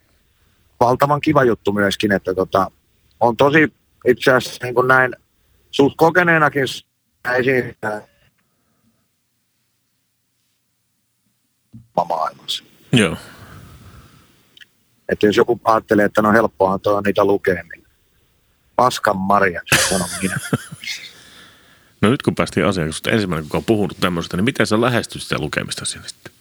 [0.79, 2.71] valtavan kiva juttu myöskin, että tota,
[3.19, 3.73] on tosi
[4.07, 5.15] itse asiassa niin kuin näin
[5.71, 6.65] suht kokeneenakin
[7.37, 8.01] esiintää
[12.09, 12.63] maailmassa.
[12.91, 13.17] Joo.
[15.09, 17.85] Että jos joku ajattelee, että no helppoa tuo niitä lukea, niin
[18.75, 20.37] paskan marjat, sanon minä.
[22.01, 24.67] No nyt kun päästiin asiaan, kun sä oot ensimmäinen, kuka on puhunut tämmöistä, niin miten
[24.67, 26.33] sä lähestyt sitä lukemista sinne sitten?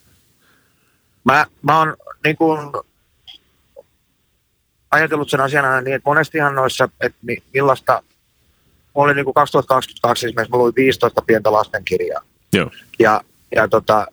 [1.24, 2.58] Mä, mä oon niin kuin
[4.90, 8.02] ajatellut sen asian aina niin, että monestihan noissa, että mi, millaista,
[9.04, 12.22] oli niin kuin 2022 esimerkiksi, mulla oli 15 pientä lastenkirjaa.
[12.52, 12.70] Joo.
[12.98, 13.20] Ja,
[13.56, 14.06] ja tota,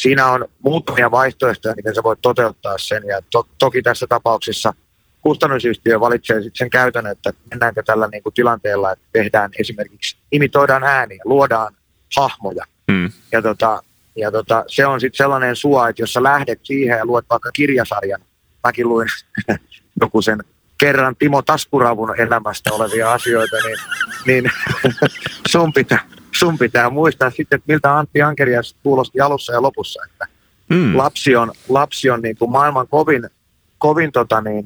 [0.00, 3.02] siinä on muutamia vaihtoehtoja, miten sä voit toteuttaa sen.
[3.06, 4.74] Ja to, toki tässä tapauksessa
[5.20, 10.84] kustannusyhtiö valitsee sitten sen käytännön, että mennäänkö tällä niin kuin tilanteella, että tehdään esimerkiksi, imitoidaan
[10.84, 11.74] ääniä, luodaan
[12.16, 12.64] hahmoja.
[12.92, 13.10] Hmm.
[13.32, 13.82] Ja, tota,
[14.16, 17.50] ja tota, se on sitten sellainen sua, että jos sä lähdet siihen ja luet vaikka
[17.52, 18.20] kirjasarjan,
[18.64, 19.08] mäkin luin
[20.00, 20.40] joku sen
[20.80, 23.78] kerran Timo Taskuravun elämästä olevia asioita, niin,
[24.26, 24.52] niin
[25.52, 26.04] sun, pitää,
[26.38, 30.26] sun pitää muistaa sitten, että miltä Antti Ankerias kuulosti alussa ja lopussa, että
[30.74, 30.96] Hmm.
[30.96, 33.30] lapsi on, lapsi on niin kuin maailman kovin,
[33.78, 34.64] kovin tota niin,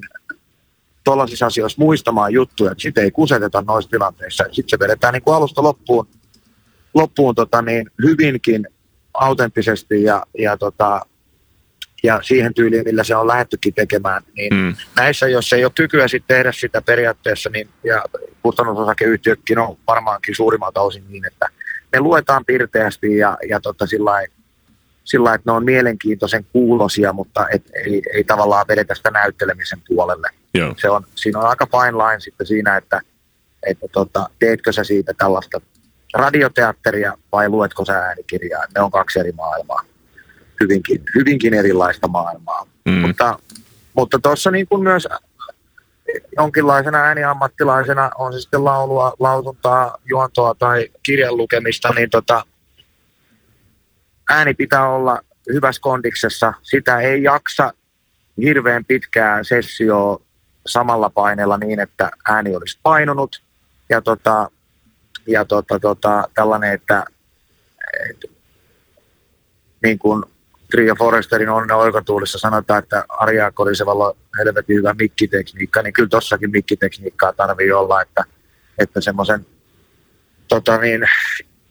[1.05, 4.45] tuollaisissa asioissa muistamaan juttuja, että sitä ei kuseteta noissa tilanteissa.
[4.45, 6.09] Sitten se vedetään niin kuin alusta loppuun,
[6.95, 8.69] loppuun tota niin, hyvinkin
[9.15, 11.07] autenttisesti ja, ja, tota,
[12.05, 14.23] ja siihen tyyliin, millä se on lähettykin tekemään.
[14.37, 14.75] Niin Hmm.
[14.97, 18.05] näissä, jos ei ole kykyä sitten tehdä sitä periaatteessa, niin, ja
[18.43, 21.49] kustannusosakeyhtiökin on varmaankin suurimmalta osin niin, että
[21.93, 23.87] ne luetaan pirteästi ja, ja tota,
[25.05, 30.29] sillä että ne on mielenkiintoisen kuulosia, mutta et, ei, ei tavallaan vedetä sitä näyttelemisen puolelle.
[30.55, 30.75] Joo.
[30.79, 33.01] Se on, siinä on aika fine line sitten siinä, että,
[33.67, 35.61] että tota, teetkö sä siitä tällaista
[36.15, 38.65] radioteatteria vai luetko sä äänikirjaa.
[38.75, 39.94] Ne on kaksi eri maailmaa.
[40.61, 42.67] Hyvinkin, hyvinkin erilaista maailmaa.
[42.91, 42.99] Hmm.
[42.99, 43.39] Mutta,
[43.95, 45.09] mutta tuossa niin kuin myös
[46.37, 52.45] jonkinlaisena ääniammattilaisena, on se sitten laulua, lautuntaa, juontoa tai kirjan lukemista, niin tota,
[54.31, 55.21] ääni pitää olla
[55.53, 56.53] hyvässä kondiksessa.
[56.63, 57.73] Sitä ei jaksa
[58.43, 60.21] hirveän pitkää sessioa
[60.67, 63.43] samalla paineella niin, että ääni olisi painunut.
[63.89, 64.51] Ja, tota,
[65.27, 67.05] ja tota, tota, tällainen, että
[68.11, 68.31] et,
[69.83, 70.25] niin kuin
[70.71, 77.33] Trio Foresterin onnen oikotuulissa sanotaan, että Arja Korisevalla helvetin hyvä mikkitekniikka, niin kyllä tossakin mikkitekniikkaa
[77.33, 78.25] tarvii olla, että,
[78.79, 79.47] että semmoisen
[80.49, 81.05] tota niin,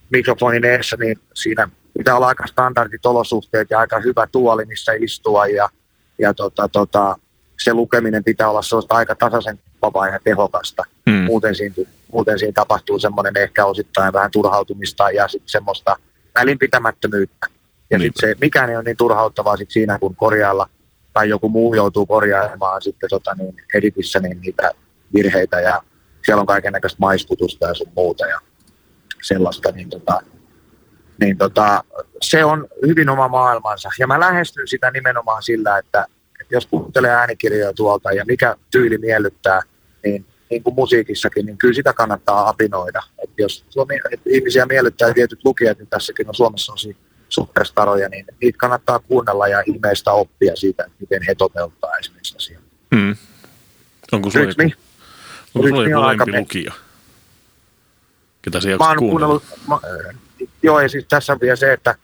[0.09, 5.47] mikrofonin eessä, niin siinä pitää olla aika standardit olosuhteet ja aika hyvä tuoli, missä istua
[5.47, 5.69] ja,
[6.19, 7.17] ja tota, tota,
[7.63, 10.83] se lukeminen pitää olla sellaista aika tasaisen vapaa ja tehokasta.
[11.05, 11.13] Mm.
[11.13, 11.75] Muuten, siinä,
[12.11, 15.95] muuten siinä tapahtuu semmoinen ehkä osittain vähän turhautumista ja sitten semmoista
[16.35, 17.47] välinpitämättömyyttä.
[17.89, 20.69] Ja sitten se, mikään ei ole niin turhauttavaa sit siinä, kun korjailla
[21.13, 24.71] tai joku muu joutuu korjaamaan sitten tota, niin editissä niin niitä
[25.13, 25.83] virheitä ja
[26.25, 28.39] siellä on kaiken näköistä maiskutusta ja sun muuta ja
[29.21, 30.21] sellaista, niin, tota,
[31.19, 31.83] niin tota,
[32.21, 33.89] se on hyvin oma maailmansa.
[33.99, 36.05] Ja mä lähestyn sitä nimenomaan sillä, että,
[36.41, 39.61] että jos kuuntelee äänikirjoja tuolta ja mikä tyyli miellyttää,
[40.03, 43.01] niin niin kuin musiikissakin, niin kyllä sitä kannattaa apinoida.
[43.23, 46.77] Että jos Suomi, ihmisiä miellyttää tietyt lukijat, niin tässäkin on Suomessa on
[47.33, 52.61] superstaroja, niin niitä kannattaa kuunnella ja ilmeistä oppia siitä, miten he toteuttaa esimerkiksi asiaa.
[52.95, 53.15] Hmm.
[54.11, 54.63] Onko sulla Rytmi.
[54.63, 54.75] joku,
[55.55, 56.73] onko sulla joku lempi lukija?
[58.41, 59.43] Ketä sä mä kuunnellut?
[59.67, 59.79] Mä,
[60.63, 61.95] joo, ja siis tässä on vielä se, että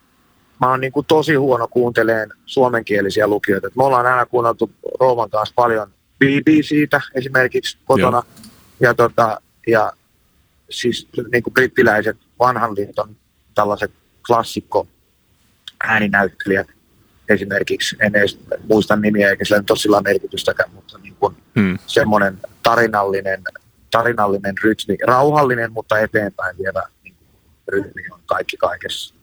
[0.60, 3.68] mä oon niin kuin tosi huono kuunteleen suomenkielisiä lukijoita.
[3.76, 4.70] me ollaan aina kuunneltu
[5.00, 8.22] Rooman kanssa paljon BBCtä esimerkiksi kotona.
[8.26, 8.50] Joo.
[8.80, 9.92] Ja, tota, ja
[10.70, 13.16] siis niin kuin brittiläiset vanhan liiton
[13.54, 13.90] tällaiset
[14.26, 14.86] klassikko
[15.84, 16.66] ääninäyttelijät
[17.28, 21.78] esimerkiksi, en edes muista nimiä eikä sillä nyt ole sillä merkitystäkään, mutta niin kuin hmm.
[21.86, 23.42] semmoinen tarinallinen,
[23.90, 27.14] tarinallinen rytmi, rauhallinen, mutta eteenpäin vievä niin
[27.68, 29.14] rytmi on kaikki kaikessa.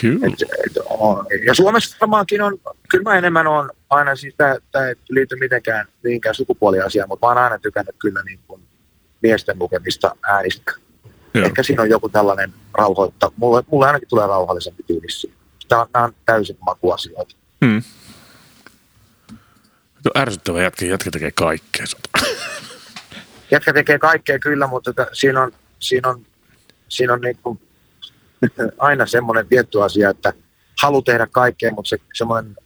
[0.00, 0.26] Kyllä.
[0.26, 0.32] Et,
[0.66, 1.26] et, on.
[1.46, 2.58] Ja Suomessa varmaankin on,
[2.90, 7.38] kyllä mä enemmän on aina sitä, että ei liity mitenkään mihinkään sukupuoliasiaan, mutta mä oon
[7.38, 8.62] aina tykännyt kyllä niin kuin
[9.22, 10.72] miesten lukemista äänistä.
[11.36, 11.46] Joo.
[11.46, 13.32] Ehkä siinä on joku tällainen rauhoitta.
[13.36, 15.32] Mulle, mulle ainakin tulee rauhallisempi tyylissi.
[15.68, 17.36] Tämä on täysin makuasioita.
[17.64, 17.82] Hmm.
[20.04, 21.86] No ärsyttävä jätkä, jätkä tekee kaikkea.
[23.50, 26.26] jätkä tekee kaikkea kyllä, mutta että siinä on, siinä on,
[26.88, 27.60] siinä on niin kuin
[28.78, 30.32] aina semmoinen tietty asia, että
[30.82, 32.56] halu tehdä kaikkea, mutta se semmoinen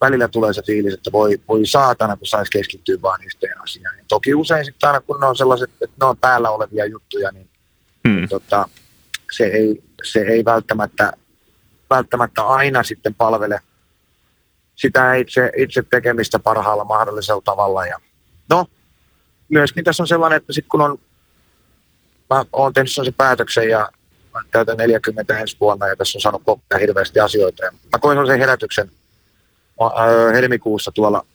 [0.00, 3.98] välillä tulee se fiilis, että voi, voi saatana, kun saisi keskittyä vain yhteen asiaan.
[3.98, 7.30] Ja toki usein sitten aina, kun ne on sellaiset, että ne on päällä olevia juttuja,
[7.30, 7.50] niin
[8.26, 8.40] hmm.
[8.40, 8.68] tota,
[9.32, 11.12] se, ei, se ei välttämättä,
[11.90, 13.60] välttämättä aina sitten palvele
[14.76, 17.86] sitä itse, itse tekemistä parhaalla mahdollisella tavalla.
[17.86, 17.98] Ja,
[18.50, 18.66] no,
[19.48, 20.98] myöskin tässä on sellainen, että sitten kun on,
[22.30, 23.90] mä oon tehnyt sellaisen päätöksen ja
[24.34, 27.64] mä täytän 40 ensi vuonna ja tässä on saanut koppia hirveästi asioita.
[27.64, 28.90] Ja mä koin sellaisen herätyksen
[30.34, 31.26] helmikuussa tuolla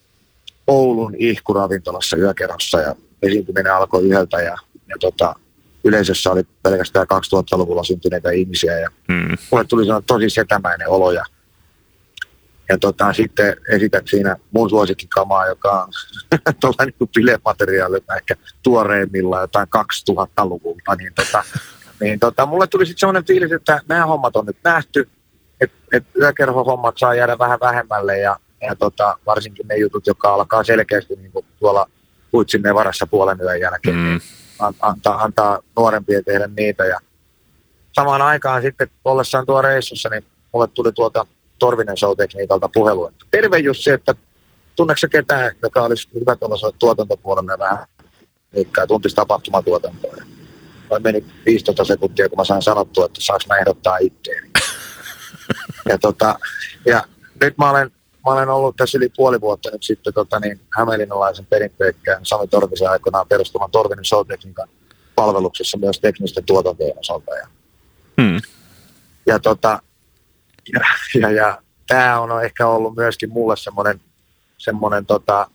[0.66, 4.56] Oulun ihkuravintolassa yökerrossa ja esiintyminen alkoi yhdeltä ja,
[4.88, 5.34] ja tota,
[5.84, 9.36] yleisössä oli pelkästään 2000-luvulla syntyneitä ihmisiä ja mm.
[9.50, 11.24] mulle tuli tosi setämäinen olo ja,
[12.68, 15.88] ja tota, sitten esität siinä mun suosikkikamaa, joka on
[16.60, 21.42] tuolla niin bilemateriaali, ehkä tuoreimmilla jotain 2000-luvulta, niin, tota,
[22.00, 25.08] niin tota, mulle tuli sitten sellainen fiilis, että nämä hommat on nyt nähty,
[25.60, 30.64] että et yökerhohommat saa jäädä vähän vähemmälle ja, ja tota, varsinkin ne jutut, jotka alkaa
[30.64, 31.86] selkeästi niin tuolla
[32.32, 34.20] huitsin varassa puolen yön jälkeen, mm.
[34.80, 36.84] Antaa, antaa nuorempien tehdä niitä.
[36.84, 36.98] Ja
[37.92, 41.26] samaan aikaan sitten ollessaan tuo reissussa, niin mulle tuli tuolta
[41.58, 44.14] Torvinen Show-tekniikalta puhelu, että terve Jussi, että
[44.76, 47.86] tunneeko ketään, joka olisi hyvä tuolla tuotantopuolella vähän
[48.52, 50.16] liikkaa tuntisi tapahtumatuotantoa.
[50.90, 54.50] Vai meni 15 sekuntia, kun mä sain sanottua, että saanko mä ehdottaa itseäni.
[55.88, 56.38] ja, tota,
[56.86, 57.04] ja
[57.40, 57.90] nyt mä olen,
[58.26, 62.90] mä olen ollut tässä yli puoli vuotta nyt sitten tota, niin, hämeenlinnalaisen perinteikkään Sami Torvisen
[62.90, 64.68] aikoinaan perustuvan Torvinen Showtekniikan
[65.14, 67.34] palveluksessa myös teknisten tuotantojen osalta.
[67.34, 67.46] Ja,
[68.20, 68.40] hmm.
[69.26, 69.82] ja, tota,
[70.72, 70.80] ja,
[71.20, 74.00] ja, ja tämä on ehkä ollut myöskin mulle semmoinen,
[74.58, 75.46] semmoinen tota,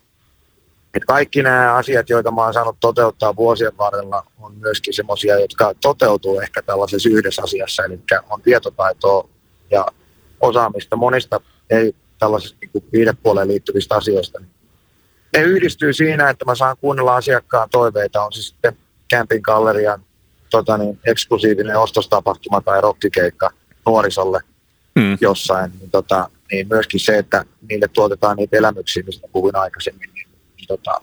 [0.93, 5.73] että kaikki nämä asiat, joita mä oon saanut toteuttaa vuosien varrella, on myöskin semmoisia, jotka
[5.81, 7.99] toteutuu ehkä tällaisessa yhdessä asiassa, eli
[8.29, 9.29] on tietotaitoa
[9.71, 9.85] ja
[10.41, 11.39] osaamista monista
[11.69, 14.39] ei tällaisista niin viidepuoleen liittyvistä asioista.
[15.33, 18.77] Ne yhdistyy siinä, että mä saan kuunnella asiakkaan toiveita, on se sitten
[19.13, 20.03] Camping Gallerian
[20.49, 23.49] tota niin, eksklusiivinen ostostapahtuma tai rokkikeikka
[23.85, 24.39] nuorisolle
[24.99, 25.17] hmm.
[25.21, 30.27] jossain, niin, tota, niin myöskin se, että niille tuotetaan niitä elämyksiä, mistä puhuin aikaisemmin, niin,
[30.57, 31.01] niin tota,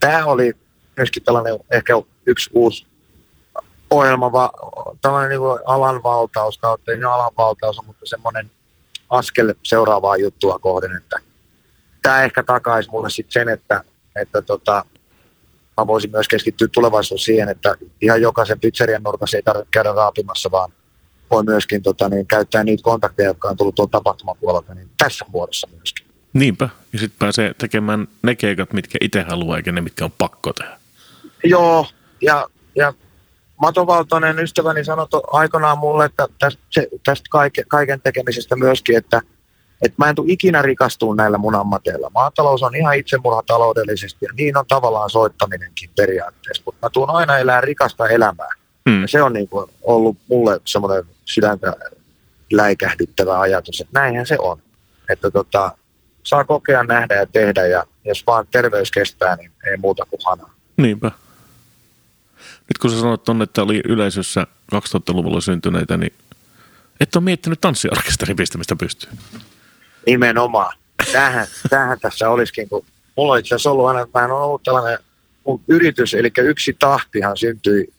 [0.00, 0.52] tämä oli
[0.96, 1.92] myöskin tällainen ehkä
[2.26, 2.86] yksi uusi
[3.90, 4.50] ohjelma, va,
[5.02, 8.50] tällainen niin alanvaltaus, kautta ei alanvaltaus, mutta semmoinen
[9.10, 11.16] askel seuraavaa juttua kohden, että
[12.02, 13.84] tämä ehkä takaisi mulle sitten sen, että,
[14.16, 14.84] että tota,
[15.76, 20.50] mä voisin myös keskittyä tulevaisuudessa siihen, että ihan jokaisen pizzerian nurkassa ei tarvitse käydä raapimassa,
[20.50, 20.72] vaan
[21.30, 25.68] voi myöskin tota, niin, käyttää niitä kontakteja, jotka on tullut tuon tapahtumapuolelta, niin tässä muodossa
[25.76, 26.06] myöskin.
[26.32, 26.68] Niinpä.
[26.92, 30.78] Ja sitten pääsee tekemään ne keikat, mitkä itse haluaa, eikä ne, mitkä on pakko tehdä.
[31.44, 31.86] Joo,
[32.20, 32.92] ja, ja
[33.64, 36.60] Mato Valtonen ystäväni sanoi aikanaan mulle, että tästä,
[37.04, 37.28] tästä
[37.68, 39.20] kaiken tekemisestä myöskin, että,
[39.82, 42.10] että mä en tule ikinä rikastumaan näillä mun ammateilla.
[42.14, 47.38] Maatalous on ihan itsemurha taloudellisesti ja niin on tavallaan soittaminenkin periaatteessa, mutta mä tuun aina
[47.38, 48.48] elää rikasta elämää.
[48.90, 49.02] Hmm.
[49.02, 51.76] Ja se on niin kuin ollut mulle semmoinen sydäntä
[52.52, 54.58] läikähdyttävä ajatus, että näinhän se on.
[55.08, 55.76] Että tota,
[56.22, 60.54] saa kokea, nähdä ja tehdä ja jos vaan terveys kestää, niin ei muuta kuin hanaa.
[60.76, 61.10] Niinpä.
[62.68, 66.12] Nyt kun sä sanoit tuonne, että oli yleisössä 2000-luvulla syntyneitä, niin
[67.00, 69.18] et ole miettinyt tanssiorkesterin pistämistä pystyyn.
[70.06, 70.76] Nimenomaan.
[71.12, 72.84] Tähän, tähän tässä olisikin, kun
[73.16, 74.98] mulla on itse asiassa ollut aina, että mä ole ollut tällainen
[75.46, 77.92] mun yritys, eli yksi tahtihan syntyi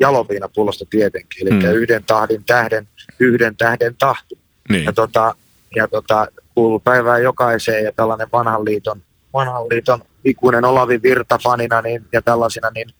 [0.00, 1.72] jaloviinapullosta tietenkin, eli mm.
[1.72, 4.38] yhden tahdin tähden, yhden tähden tahti.
[4.68, 4.84] Niin.
[4.84, 5.34] Ja, tota,
[5.76, 9.02] ja tota, kuuluu päivää jokaiseen ja tällainen vanhan liiton,
[9.34, 12.90] vanhan liiton ikuinen Olavi Virta fanina niin, ja tällaisina, niin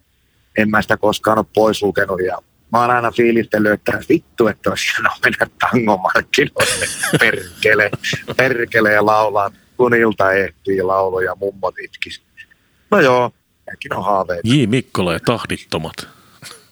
[0.59, 2.39] en mä sitä koskaan ole pois lukenut ja
[2.73, 6.87] mä oon aina fiilistellyt, että vittu, että olisi hienoa mennä tangomarkkinoille,
[7.21, 7.91] perkele,
[8.37, 12.23] perkele ja laulaa, kun ilta ehtii lauluja, mummot itkis.
[12.91, 13.31] No joo,
[13.71, 14.49] nekin on haaveita.
[14.49, 14.67] J.
[14.67, 15.95] Mikkola ja tahdittomat.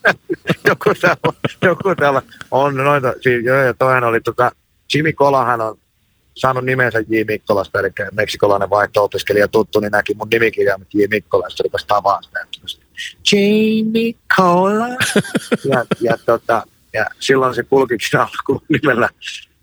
[0.68, 1.32] joku, täällä,
[1.62, 4.50] joku täällä on noita, siis, joo, ja toinen oli tota,
[4.94, 5.78] Jimmy Kolahan on
[6.36, 7.22] saanut nimensä J.
[7.26, 11.02] Mikkolasta, eli meksikolainen vaihto-opiskelija tuttu, niin näki mun nimikirjaimet J.
[11.10, 12.46] Mikkolasta, rupesi tavaa sitä.
[13.32, 14.88] Jamie Cola.
[15.72, 19.08] ja, ja, tota, ja silloin se kulkikin alkuun nimellä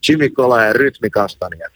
[0.10, 1.70] Jimmy Cola ja Rytmikastania.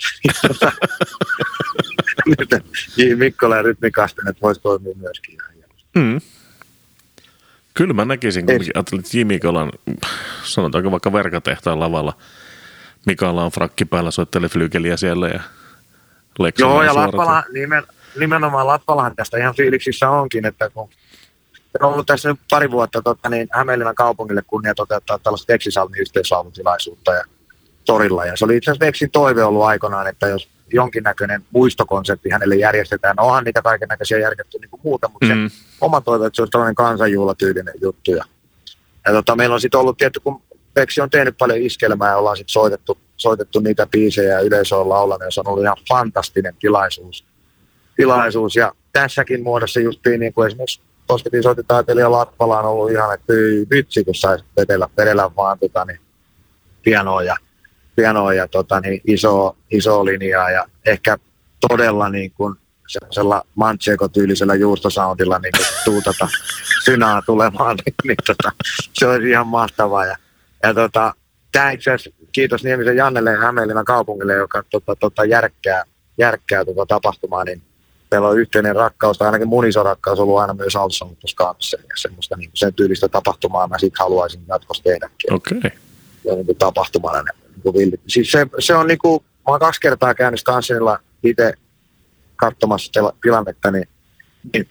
[2.26, 2.50] Nyt
[2.98, 3.16] J.
[3.16, 5.38] Mikkola ja Rytmikastania voisi toimia myöskin
[5.96, 6.22] Mm.
[7.74, 9.72] Kyllä mä näkisin, kun ajattelin, että Jimmy Kolan,
[10.44, 12.18] sanotaanko vaikka verkatehtaan lavalla,
[13.08, 15.40] Mikaela on frakki päällä, soittelee flykeliä siellä ja
[16.40, 17.84] Leksi Joo, ja Lappala, nimen,
[18.20, 20.90] nimenomaan Lappalahan tästä ihan fiiliksissä onkin, että kun
[21.82, 27.14] on ollut tässä nyt pari vuotta tota, niin Hämeenlinnan kaupungille kunnia toteuttaa tällaista Veksisalmin yhteislaulutilaisuutta
[27.14, 27.24] ja
[27.86, 28.26] torilla.
[28.26, 33.16] Ja se oli itse asiassa Veksin toive ollut aikanaan, että jos jonkinnäköinen muistokonsepti hänelle järjestetään.
[33.16, 35.50] No onhan niitä kaiken näköisiä järjestetty niin kuin muuta, mutta mm.
[35.50, 38.12] se oma toive, että se olisi tällainen kansanjuhlatyylinen juttu.
[38.12, 38.24] Ja,
[39.06, 40.42] ja tota, meillä on sitten ollut tietty, kun
[40.78, 44.90] Peksi on tehnyt paljon iskelmää ja ollaan sitten soitettu, soitetty niitä biisejä ja yleisö on
[44.90, 47.26] laulanut ja se on ollut ihan fantastinen tilaisuus.
[47.96, 48.56] tilaisuus.
[48.56, 53.34] Ja tässäkin muodossa justiin niin kuin esimerkiksi Kosketin soititaiteilija Lappala on ollut ihan, että
[53.70, 56.00] vitsi, kun saisi vedellä, vedellä vaan tota, niin,
[56.84, 57.36] pianoa ja,
[57.96, 61.18] pianoa ja tota, niin, iso, iso linjaa ja ehkä
[61.70, 62.56] todella niin kuin,
[62.88, 65.54] sellaisella Manchego-tyylisellä juustosoundilla niin
[65.86, 66.28] tuutata
[66.84, 68.52] synaa tulemaan, niin, niin tota,
[68.94, 70.06] se olisi ihan mahtavaa.
[70.06, 70.18] Ja,
[70.64, 71.14] ja tota,
[71.52, 75.84] tämä itse asiassa, kiitos Niemisen Jannelle ja Hämeenlinnan kaupungille, joka tota, tota, järkkää,
[76.18, 77.62] järkkää tota tapahtumaa, niin
[78.12, 81.78] meillä on yhteinen rakkaus, tai ainakin mun iso rakkaus on ollut aina myös Alsontus kanssa,
[81.82, 85.34] ja semmoista niin sen tyylistä tapahtumaa mä sitten haluaisin jatkossa tehdäkin.
[85.34, 85.58] Okei.
[85.58, 85.72] Okay.
[86.26, 89.82] Ja niin kuin tapahtumana niin kuin Siis se, se on niin kuin, mä oon kaksi
[89.82, 91.54] kertaa käynyt Skansenilla itse
[92.36, 92.92] katsomassa
[93.22, 93.88] tilannetta, niin,
[94.54, 94.70] niin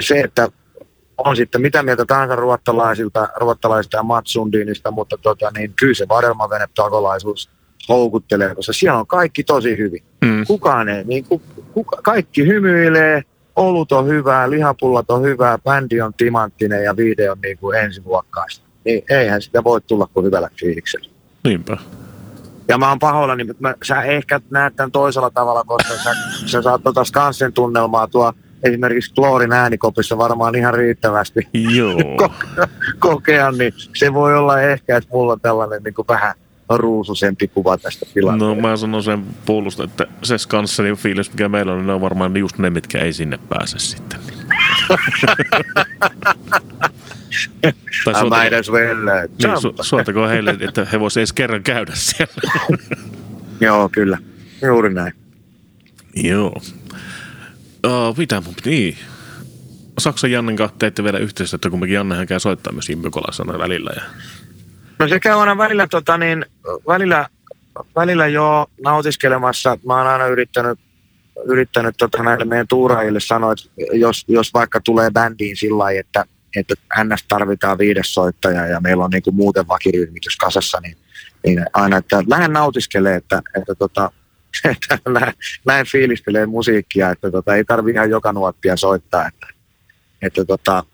[0.00, 0.48] se, että
[1.18, 6.68] on sitten mitä mieltä tahansa ruottalaisilta, ruottalaisista ja Matsundinista, mutta tota, niin kyllä se vadelmavene
[6.74, 7.50] takolaisuus
[7.88, 10.04] houkuttelee, koska siellä on kaikki tosi hyvin.
[10.24, 10.44] Mm.
[10.46, 11.42] Kukaan ei, niin ku,
[11.72, 13.22] kuka, kaikki hymyilee,
[13.56, 18.64] olut on hyvää, lihapullat on hyvää, bändi on timanttinen ja video on niin kuin ensiluokkaista.
[18.84, 21.08] Niin eihän sitä voi tulla kuin hyvällä fiiliksellä.
[21.44, 21.76] Niinpä.
[22.68, 26.10] Ja mä oon pahoillani, mutta mä, sä ehkä näet tämän toisella tavalla, koska sä,
[26.46, 28.32] sä saat tota Skansen tunnelmaa tuo
[28.64, 32.30] esimerkiksi Kloorin äänikopissa varmaan ihan riittävästi Joo.
[32.98, 36.34] kokea, niin se voi olla ehkä, että mulla on tällainen niin kuin vähän
[36.68, 38.54] ruususempi kuva tästä tilanteesta.
[38.54, 42.00] No mä sanon sen puolusta, että se Skansenin fiilis, mikä meillä on, niin ne on
[42.00, 44.20] varmaan just ne, mitkä ei sinne pääse sitten.
[48.04, 52.34] tai suotako, mä edes niin, su, suotako heille, että he voisivat edes kerran käydä siellä.
[53.60, 54.18] Joo, kyllä.
[54.62, 55.12] Juuri näin.
[56.14, 56.60] Joo.
[57.84, 58.98] Uh, mitä mun niin.
[59.98, 63.90] Saksan Jannen kanssa teette vielä yhteistyötä, kun mekin Jannehän käy soittaa myös Impikolassa välillä.
[63.96, 64.02] Ja...
[64.98, 66.46] No se käy aina välillä, tota, niin,
[66.88, 67.28] välillä,
[67.96, 69.78] välillä jo nautiskelemassa.
[69.86, 70.78] Mä oon aina yrittänyt
[71.44, 76.24] yrittänyt tota, näille meidän tuuraajille sanoa, että jos, jos vaikka tulee bändiin sillä lailla, että,
[76.56, 76.74] että
[77.04, 80.96] NS tarvitaan viides soittaja ja meillä on niin muuten vakiryhmitys kasassa, niin,
[81.46, 84.10] niin aina, että lähden nautiskelee, että, että, tota,
[84.70, 84.98] että
[85.66, 89.46] näin fiilistelee musiikkia, että tota, ei tarvitse ihan joka nuottia soittaa, että,
[90.22, 90.84] että tota,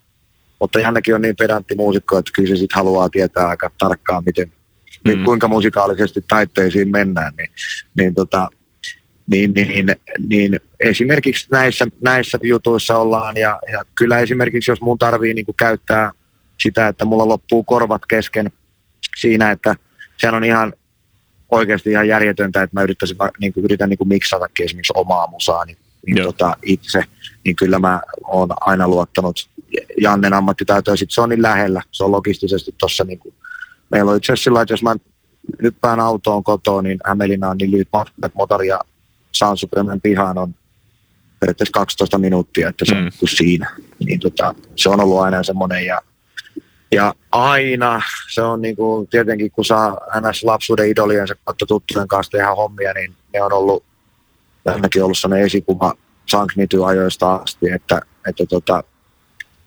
[0.61, 4.53] mutta Jannekin on niin pedantti muusikko, että kyllä se sitten haluaa tietää aika tarkkaan, miten,
[5.05, 5.25] mm.
[5.25, 7.51] kuinka musikaalisesti taitteisiin mennään, niin,
[7.97, 8.49] niin, tota,
[9.31, 9.97] niin, niin,
[10.29, 16.13] niin esimerkiksi näissä, näissä jutuissa ollaan ja, ja kyllä esimerkiksi jos mun tarvii niin käyttää
[16.63, 18.51] sitä, että mulla loppuu korvat kesken
[19.17, 19.75] siinä, että
[20.17, 20.73] sehän on ihan
[21.51, 25.65] oikeasti ihan järjetöntä, että mä yrittäisin, niin kuin, yritän niin kuin miksatakin esimerkiksi omaa musaa
[25.65, 25.77] niin,
[26.07, 27.05] niin tota, itse,
[27.45, 29.51] niin kyllä mä oon aina luottanut
[30.01, 33.35] Jannen ammattitaitoa, sitten se on niin lähellä, se on logistisesti tuossa niin kuin,
[33.91, 34.97] meillä on itse asiassa sillä, että jos mä
[35.63, 38.81] hyppään autoon kotoa, niin Hämeenlinna on niin lyhyt matka, motori ja
[39.33, 40.55] Sansupremen pihaan on
[41.41, 43.11] periaatteessa 12 minuuttia, että se on mm.
[43.25, 43.71] siinä.
[44.05, 46.03] Niin tota, se on ollut aina semmoinen ja,
[46.93, 50.45] ja aina se on niin kuin, tietenkin kun saa ns.
[50.45, 53.85] lapsuuden idoliensa kautta tuttujen kanssa tehdä hommia, niin ne on ollut
[54.67, 55.95] ainakin ollut sellainen esikuva
[56.27, 58.85] Sanknity-ajoista asti, että, että tota,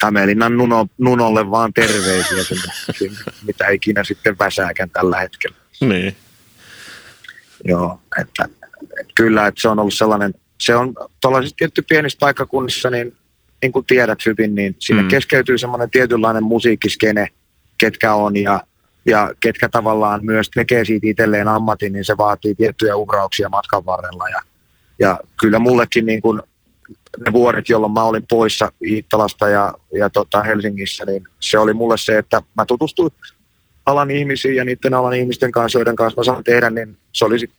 [0.04, 5.58] Hämeenlinnan Nuno, Nunolle vaan terveisiä, sinne, sinne, mitä ikinä sitten väsääkään tällä hetkellä.
[5.82, 6.16] Niin.
[7.66, 8.44] Joo, että,
[9.00, 13.18] että kyllä, että se on ollut sellainen, se on tuollaisissa tietty pienissä paikkakunnissa, niin,
[13.64, 15.08] niin kuin tiedät hyvin, niin siinä mm.
[15.08, 17.28] keskeytyy semmoinen tietynlainen musiikkiskene,
[17.78, 18.62] ketkä on ja,
[19.06, 24.30] ja ketkä tavallaan myös tekee siitä itselleen ammatin, niin se vaatii tiettyjä uhrauksia matkan varrella.
[24.30, 24.42] Ja,
[25.00, 26.42] ja kyllä mullekin niin kuin
[27.26, 31.98] ne vuodet, jolloin mä olin poissa Iittalasta ja, ja tota Helsingissä, niin se oli mulle
[31.98, 33.12] se, että mä tutustuin
[33.86, 37.52] alan ihmisiin ja niiden alan ihmisten kanssa, joiden kanssa mä saan tehdä, niin se olisi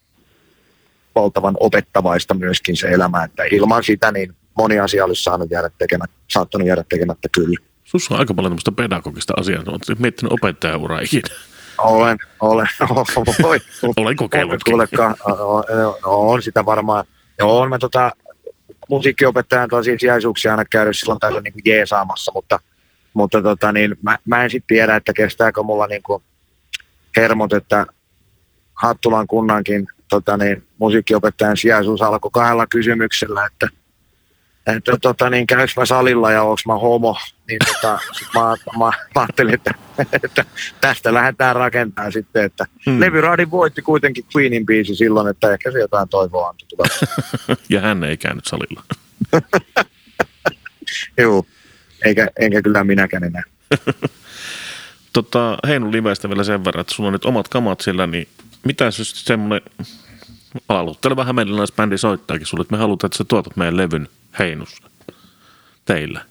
[1.14, 6.16] valtavan opettavaista myöskin se elämä, että ilman sitä niin moni asia olisi saanut jäädä tekemättä,
[6.32, 7.56] saattanut jäädä tekemättä kyllä.
[7.84, 11.28] Sussa on aika paljon tämmöistä pedagogista asiaa, oletko miettinyt opettajaura ikinä?
[11.78, 12.66] Olen, olen,
[13.44, 13.60] olen,
[13.96, 14.74] olen kokeillutkin.
[16.04, 17.04] on sitä varmaan.
[17.38, 18.12] Joo, mä tota,
[18.88, 22.60] musiikkiopettajan tällaisia sijaisuuksia aina käynyt silloin tällöin niin kuin jeesaamassa, mutta,
[23.14, 26.22] mutta tota, niin, mä, mä en sitten tiedä, että kestääkö mulla niin kuin
[27.16, 27.86] hermot, että
[28.74, 33.68] Hattulan kunnankin tota, niin, musiikkiopettajan sijaisuus alkoi kahdella kysymyksellä, että
[34.66, 37.16] että tota, niin käykö mä salilla ja onko mä homo,
[37.48, 38.40] niin tota, sit mä,
[38.78, 39.74] mä, mä, ajattelin, että,
[40.22, 40.44] että,
[40.80, 43.00] tästä lähdetään rakentamaan sitten, että hmm.
[43.00, 46.86] Levyraadin voitti kuitenkin Queenin biisi silloin, että ehkä se jotain toivoa antoi
[47.68, 48.82] ja hän ei käynyt salilla.
[51.18, 51.46] Joo,
[52.04, 53.42] eikä, enkä kyllä minäkään enää.
[55.12, 58.28] tota, Heinu Livestä vielä sen verran, että sulla on nyt omat kamat siellä, niin
[58.64, 59.70] mitä se semmoinen
[60.68, 64.90] aloitteleva hämeenlinnalaisbändi soittaakin sulle, että me halutaan, että sä tuotat meidän levyn Heinussa
[65.84, 66.24] teillä.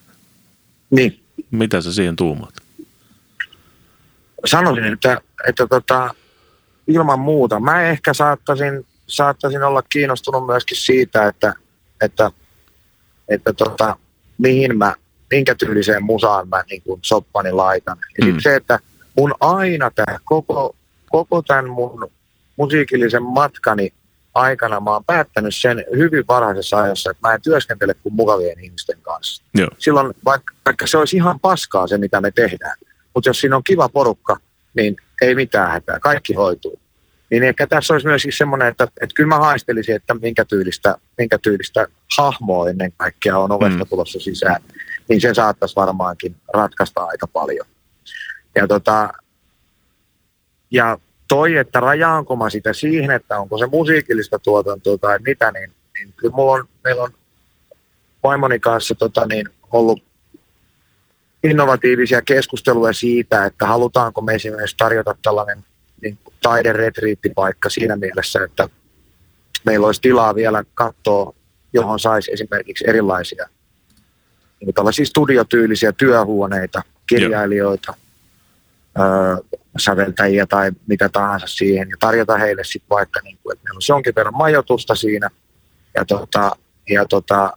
[0.90, 1.20] Niin.
[1.52, 2.54] Mitä sä siihen tuumaat?
[4.46, 6.16] Sanoisin, että, että tota,
[6.88, 7.60] ilman muuta.
[7.60, 11.54] Mä ehkä saattaisin, saattaisin olla kiinnostunut myöskin siitä, että,
[12.02, 12.32] että,
[13.30, 13.98] että tota,
[14.38, 14.96] mihin mä,
[15.32, 17.98] minkä tyyliseen musaan mä niin kuin soppani laitan.
[18.22, 18.40] Eli mm.
[18.40, 18.80] se, että
[19.18, 20.76] mun aina tämä koko,
[21.10, 22.12] koko tämän mun
[22.58, 23.94] musiikillisen matkani
[24.34, 29.02] aikana mä oon päättänyt sen hyvin varhaisessa ajassa, että mä en työskentele kuin mukavien ihmisten
[29.02, 29.44] kanssa.
[29.56, 29.70] Joo.
[29.78, 32.78] Silloin, vaikka, vaikka se olisi ihan paskaa se, mitä me tehdään,
[33.14, 34.38] mutta jos siinä on kiva porukka,
[34.74, 36.80] niin ei mitään hätää, kaikki hoituu.
[37.30, 41.38] Niin ehkä tässä olisi myös semmoinen, että, että kyllä mä haistelisin, että minkä tyylistä, minkä
[41.38, 43.90] tyylistä hahmoa ennen kaikkea on ovesta mm.
[43.90, 44.62] tulossa sisään,
[45.10, 47.66] niin se saattaisi varmaankin ratkaista aika paljon.
[48.56, 49.10] Ja, tota,
[50.72, 50.98] ja
[51.34, 56.14] toi, että rajaanko mä sitä siihen, että onko se musiikillista tuotantoa tai mitä, niin, niin
[56.18, 57.12] kyllä mulla on, meillä on
[58.24, 60.04] vaimoni kanssa tota, niin, ollut
[61.44, 65.66] innovatiivisia keskusteluja siitä, että halutaanko me esimerkiksi tarjota tällainen
[66.02, 68.70] niin taideretriittipaikka siinä mielessä, että
[69.66, 71.34] meillä olisi tilaa vielä katsoa,
[71.74, 73.50] johon saisi esimerkiksi erilaisia
[74.60, 77.94] niin tällaisia studiotyylisiä työhuoneita, kirjailijoita,
[79.00, 83.78] öö, säveltäjiä tai mitä tahansa siihen ja tarjota heille sitten vaikka, niin kuin, että meillä
[83.78, 85.30] olisi jonkin verran majoitusta siinä
[85.96, 86.56] ja, tota,
[86.90, 87.54] ja tota,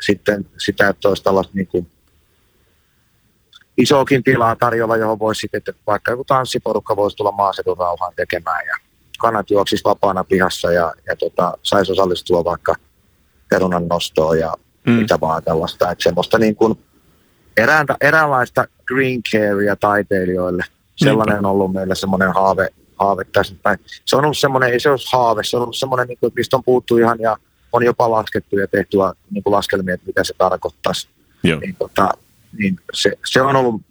[0.00, 1.90] sitten sitä, että olisi tällaista niin kuin,
[3.76, 8.66] isokin tilaa tarjolla, johon voisi sitten, että vaikka joku tanssiporukka voisi tulla maaseudun rauhaan tekemään
[8.66, 8.76] ja
[9.18, 12.74] kanat juoksisi vapaana pihassa ja, ja tota, saisi osallistua vaikka
[13.48, 14.54] perunan nostoon ja
[14.86, 14.92] mm.
[14.92, 15.90] mitä vaan tällaista.
[15.90, 16.84] Että semmoista niin kuin
[17.56, 20.64] erääntä, eräänlaista green carea taiteilijoille–
[20.98, 22.68] Sellainen on ollut meillä semmoinen haave,
[22.98, 23.78] haave tässä päin.
[24.04, 26.56] Se on ollut semmoinen, ei se ole haave, se on ollut semmoinen, niin kuin, mistä
[26.56, 27.36] on puhuttu ihan ja
[27.72, 28.96] on jopa laskettu ja tehty
[29.30, 31.08] niin kuin laskelmia, että mitä se tarkoittaisi.
[31.42, 31.60] Joo.
[31.60, 32.08] Niin, tota,
[32.58, 33.82] niin se, se, on ollut,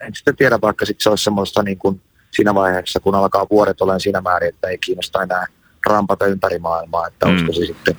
[0.00, 2.00] en sitten tiedä, vaikka sit se olisi semmoista niin kuin
[2.30, 5.46] siinä vaiheessa, kun alkaa vuodet olemaan siinä määrin, että ei kiinnosta enää
[5.86, 7.32] rampata ympäri maailmaa, että mm.
[7.32, 7.96] olisiko se sitten,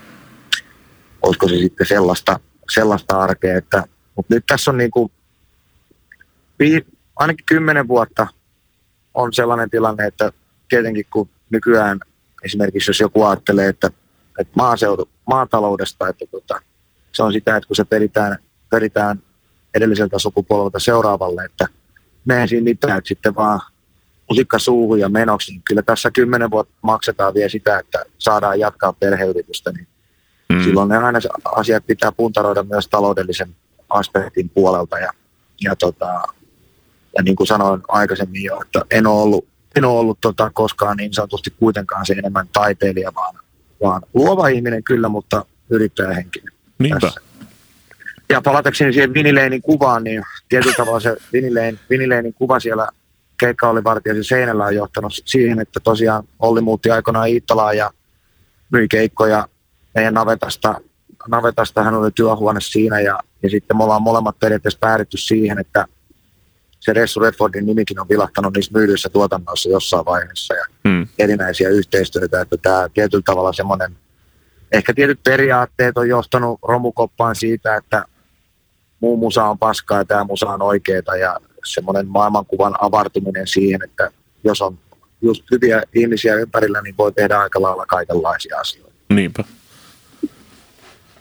[1.22, 2.40] olisiko se sitten sellaista,
[2.74, 3.84] sellaista arkea, että,
[4.16, 5.12] mutta nyt tässä on niin kuin,
[7.20, 8.28] ainakin kymmenen vuotta
[9.14, 10.32] on sellainen tilanne, että
[10.70, 12.00] tietenkin kun nykyään
[12.44, 13.92] esimerkiksi jos joku ajattelee, että,
[14.40, 16.62] että maaseutu, maataloudesta, että tota,
[17.12, 18.38] se on sitä, että kun se peritään,
[18.70, 19.22] peritään
[19.74, 21.68] edelliseltä sukupolvelta seuraavalle, että
[22.26, 23.62] me siinä mitään, että sitten vaan
[24.30, 28.94] musikka suuhun ja menoksi, niin kyllä tässä kymmenen vuotta maksetaan vielä sitä, että saadaan jatkaa
[28.94, 29.88] perheyritystä, niin
[30.54, 30.64] mm.
[30.64, 33.56] silloin ne aina asiat pitää puntaroida myös taloudellisen
[33.90, 35.12] aspektin puolelta ja,
[35.62, 36.24] ja, tota,
[37.20, 40.98] ja niin kuin sanoin aikaisemmin jo, että en ole ollut, en ole ollut tota, koskaan
[40.98, 43.36] niin sanotusti kuitenkaan se enemmän taiteilija, vaan,
[43.84, 46.54] vaan luova ihminen kyllä, mutta yrittäjähenkinen.
[46.80, 47.00] Niinpä.
[47.00, 47.22] Tässä.
[48.30, 52.88] Ja palatakseni siihen Vinileinin kuvaan, niin tietyllä tavalla se Vinilein, Vinileinin kuva siellä
[53.40, 57.92] keikka oli vartijaisen seinällä on johtanut siihen, että tosiaan Olli muutti aikoinaan Iittalaan ja
[58.72, 59.48] myi keikkoja
[59.96, 60.82] meidän navetasta.
[61.28, 65.86] Navetasta hän oli työhuone siinä ja, ja sitten me ollaan molemmat periaatteessa päädytty siihen, että
[66.80, 71.08] se Ressu Redfordin nimikin on vilahtanut niissä myydyissä tuotannoissa jossain vaiheessa ja mm.
[71.20, 73.98] erinäisiä yhteistyötä, että tämä tietyllä tavalla semmoinen,
[74.72, 78.06] ehkä tietyt periaatteet on johtanut romukoppaan siitä, että
[79.00, 84.12] muu musa on paskaa ja tämä musa on oikeeta ja semmoinen maailmankuvan avartuminen siihen, että
[84.44, 84.78] jos on
[85.22, 88.94] just hyviä ihmisiä ympärillä, niin voi tehdä aika lailla kaikenlaisia asioita.
[89.10, 89.44] Niinpä.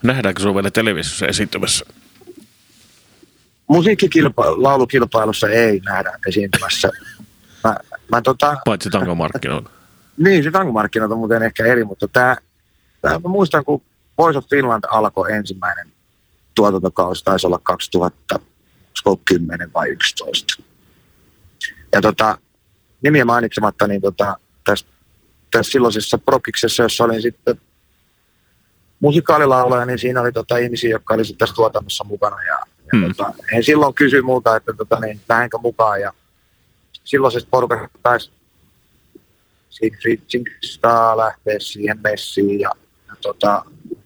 [0.03, 1.87] Nähdäänkö sinua vielä televisiossa esiintymässä?
[3.69, 6.91] Musiikkikilpailu, laulukilpailussa ei nähdä esiintymässä.
[7.64, 7.77] Mä,
[8.11, 9.71] mä tota, Paitsi tangomarkkinoilla.
[10.25, 12.37] niin, se tangomarkkinoilla on muuten ehkä eri, mutta tämä,
[13.01, 13.83] tämä mä muistan, kun
[14.19, 15.93] Voice of Finland alkoi ensimmäinen
[16.55, 18.41] tuotantokausi, taisi olla 2000,
[19.25, 20.62] 10 vai 11.
[21.93, 22.39] Ja tota,
[23.03, 24.87] nimiä mainitsematta, niin tota, tässä,
[25.51, 27.61] tässä silloisessa prokiksessa, jossa olin sitten
[29.01, 32.43] musikaalilaulaja, niin siinä oli tota ihmisiä, jotka oli tässä tuotannossa mukana.
[32.43, 32.59] Ja,
[32.97, 33.14] hmm.
[33.14, 36.01] tota, he silloin kysyi multa, että tota, niin, lähdenkö mukaan.
[36.01, 36.12] Ja
[37.05, 38.30] silloisesta porukasta taisi
[39.70, 42.70] Siegfried Zingstaa lähteä siihen messiin ja,
[43.09, 43.64] ja, tota,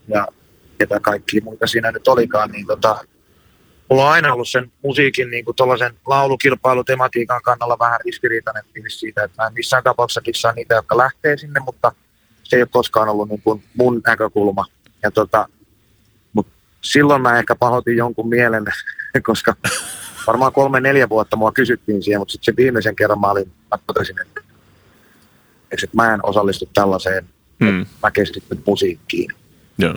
[0.09, 0.29] ja
[0.79, 3.05] ketä kaikki muita siinä nyt olikaan, niin tota,
[3.91, 5.57] mulla on aina ollut sen musiikin niin kuin
[6.07, 11.37] laulukilpailutematiikan kannalla vähän ristiriitainen fiilis siitä, että mä en missään tapauksessa kissaa niitä, jotka lähtee
[11.37, 11.93] sinne, mutta
[12.45, 14.65] se ei ole koskaan ollut niin kuin mun näkökulma.
[15.03, 15.49] Ja tota,
[16.85, 18.65] silloin mä ehkä pahoitin jonkun mielen,
[19.23, 19.55] koska
[20.27, 24.21] varmaan kolme-neljä vuotta mua kysyttiin siihen, mutta sitten se viimeisen kerran mä, olin, mä totesin,
[24.21, 24.41] että,
[25.73, 27.29] että mä en osallistu tällaiseen,
[27.65, 27.87] hmm.
[28.03, 29.31] mä keskityn musiikkiin.
[29.79, 29.95] Joo.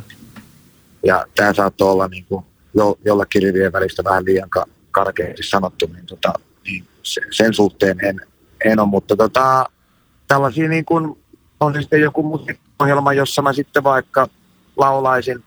[1.05, 5.91] Ja tämä saattoi olla niin kuin jo, jollakin rivien välistä vähän liian ka- karkeasti sanottu,
[5.93, 6.33] niin, tota,
[6.63, 8.21] niin se, sen suhteen en,
[8.65, 9.69] en ole, mutta tota,
[10.27, 11.17] tällaisia niin kuin,
[11.59, 14.27] on sitten joku musiikkiohjelma, jossa mä sitten vaikka
[14.77, 15.43] laulaisin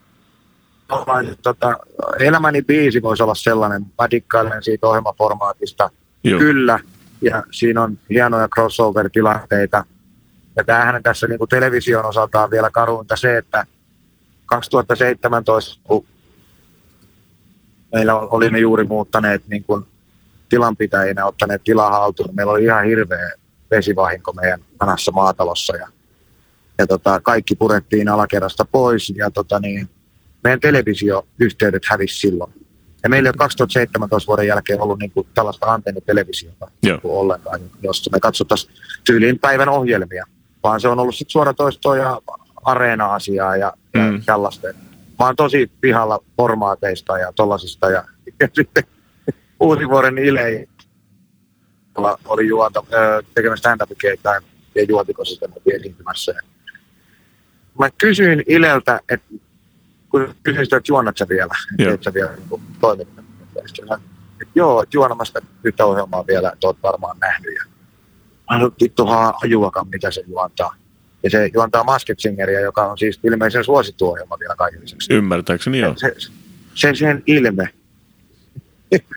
[1.43, 1.78] tota,
[2.18, 5.91] elämäni biisi voisi olla sellainen, mä dikkailen siitä ohjelmaformaatista,
[6.24, 6.39] Joo.
[6.39, 6.80] kyllä,
[7.20, 9.84] ja siinä on hienoja crossover-tilanteita,
[10.57, 13.66] ja tämähän tässä niin kuin television osalta on vielä karuinta se, että
[14.47, 16.07] 2017, kun
[17.93, 19.84] meillä olimme juuri muuttaneet niin kuin
[20.49, 22.34] tilanpitäjinä, ottaneet tilaa haltuun.
[22.34, 23.32] Meillä oli ihan hirveä
[23.70, 25.89] vesivahinko meidän vanhassa maatalossa ja,
[26.78, 29.89] ja tota, kaikki purettiin alakerrasta pois ja tota, niin,
[30.45, 32.53] meidän televisioyhteydet hävisi silloin.
[33.03, 38.11] Ja meillä ei ole 2017 vuoden jälkeen ollut niin kuin tällaista antennitelevisiota niin ollenkaan, jossa
[38.11, 38.74] me katsottaisiin
[39.05, 40.24] tyyliin päivän ohjelmia,
[40.62, 42.20] vaan se on ollut sitten suoratoistoa ja
[42.64, 44.14] areena-asiaa ja, mm.
[44.14, 44.68] ja tällaista
[45.18, 47.91] mä oon tosi pihalla formaateista ja tollasista.
[47.91, 48.05] Ja,
[48.41, 48.84] ja sitten
[49.61, 50.68] Uusivuoren Ile
[52.24, 52.84] oli juonta,
[53.34, 53.91] tekemässä stand up
[54.74, 55.36] ja juontiko se
[55.74, 56.34] esiintymässä.
[57.78, 59.26] Mä kysyin Ileltä, että
[60.11, 63.09] kun kysyin että juonnat sä vielä, että sä vielä niin toimit.
[64.41, 67.55] Että joo, että juonamasta yhtä ohjelmaa vielä, että oot varmaan nähnyt.
[67.55, 67.65] Ja
[68.51, 70.75] mä sanoin, vittuhan ajuakaan, mitä se juontaa.
[71.23, 75.15] Ja se juontaa Masked Singeria, joka on siis ilmeisen suosittu ohjelma vielä kaiken lisäksi.
[75.15, 75.95] Ymmärtääkseni joo.
[75.97, 76.15] Se,
[76.75, 77.69] se, sen ilme.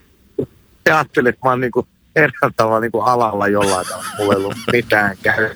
[0.86, 1.72] Ja ajattelin, että mä oon niin
[2.16, 4.10] eräällä tavalla niin alalla jollain tavalla.
[4.18, 5.50] Mulla ei ollut mitään käy.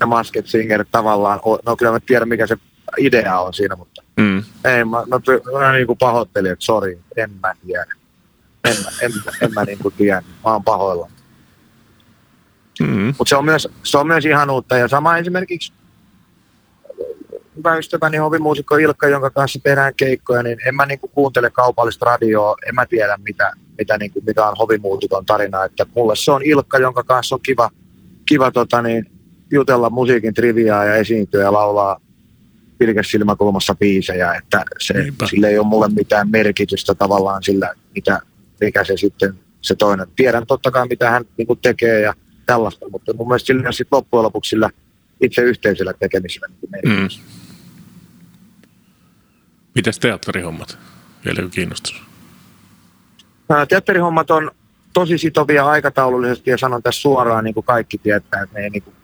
[0.00, 2.56] Ja Masked Singer tavallaan, no kyllä mä tiedän mikä se
[2.98, 4.42] idea on siinä, mutta mm.
[4.64, 5.20] ei, mä, mä,
[5.52, 7.94] mä, mä niin kuin pahoittelin, että sori, en mä tiedä.
[8.64, 9.12] En, en, en,
[9.42, 11.10] en mä niin kuin tiedä, mä oon pahoilla.
[12.80, 13.14] Mm-hmm.
[13.18, 14.76] Mutta se, on myös, se on myös ihan uutta.
[14.76, 15.72] Ja sama esimerkiksi
[17.56, 22.56] hyvä ystäväni hovimuusikko Ilkka, jonka kanssa tehdään keikkoja, niin en mä niinku kuuntele kaupallista radioa,
[22.68, 26.78] en mä tiedä mitä, mitä niinku, mikä on hovimuusikon tarina, että mulle se on Ilkka,
[26.78, 27.70] jonka kanssa on kiva,
[28.26, 29.10] kiva tota niin,
[29.50, 32.00] jutella musiikin triviaa ja esiintyä ja laulaa
[32.78, 34.94] pilkäs silmäkulmassa biisejä, että se,
[35.30, 38.20] sille ei ole mulle mitään merkitystä tavallaan sillä, mitä,
[38.60, 40.06] mikä se sitten se toinen.
[40.16, 42.14] Tiedän totta kai, mitä hän niin kuin tekee ja
[42.46, 44.70] tällaista, mutta mun mielestä sillä sitten loppujen lopuksi sillä
[45.20, 47.08] itse yhteisöllä tekemisellä niin mm.
[49.74, 50.78] Mitäs teatterihommat?
[51.24, 52.02] Vieläkö kiinnostus?
[53.68, 54.50] Teatterihommat on
[54.92, 58.96] tosi sitovia aikataulullisesti ja sanon tässä suoraan, niin kuin kaikki tietää, että ei, niin kuin,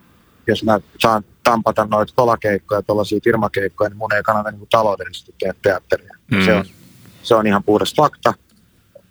[0.47, 5.55] jos mä saan tampata noita kolakeikkoja, tuollaisia firmakeikkoja, niin mun ei kannata niin taloudellisesti tehdä
[5.63, 6.15] teatteria.
[6.31, 6.45] Mm.
[6.45, 6.65] Se, on,
[7.23, 8.35] se on ihan puhdas fakta.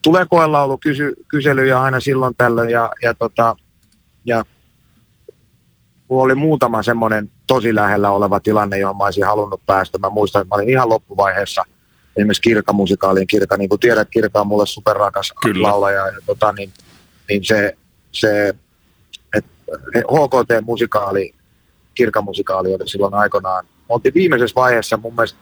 [0.01, 3.55] Tulee koelaulu kysy, kyselyjä aina silloin tällöin ja, ja, tota,
[4.25, 4.45] ja
[6.09, 9.97] mulla oli muutama semmoinen tosi lähellä oleva tilanne, johon mä olisin halunnut päästä.
[9.97, 11.63] Mä muistan, että mä olin ihan loppuvaiheessa
[12.17, 13.27] esimerkiksi Kirka-musikaaliin.
[13.27, 15.67] Kirka, niin kuin tiedät, Kirka on mulle superrakas Kyllä.
[15.67, 16.07] laulaja.
[16.07, 16.73] Ja, tota, niin,
[17.29, 17.77] niin se,
[18.11, 18.55] se
[19.95, 21.33] HKT-musikaali,
[21.95, 23.65] Kirka-musikaali oli silloin aikanaan.
[23.65, 25.39] Me oltiin viimeisessä vaiheessa mun mielestä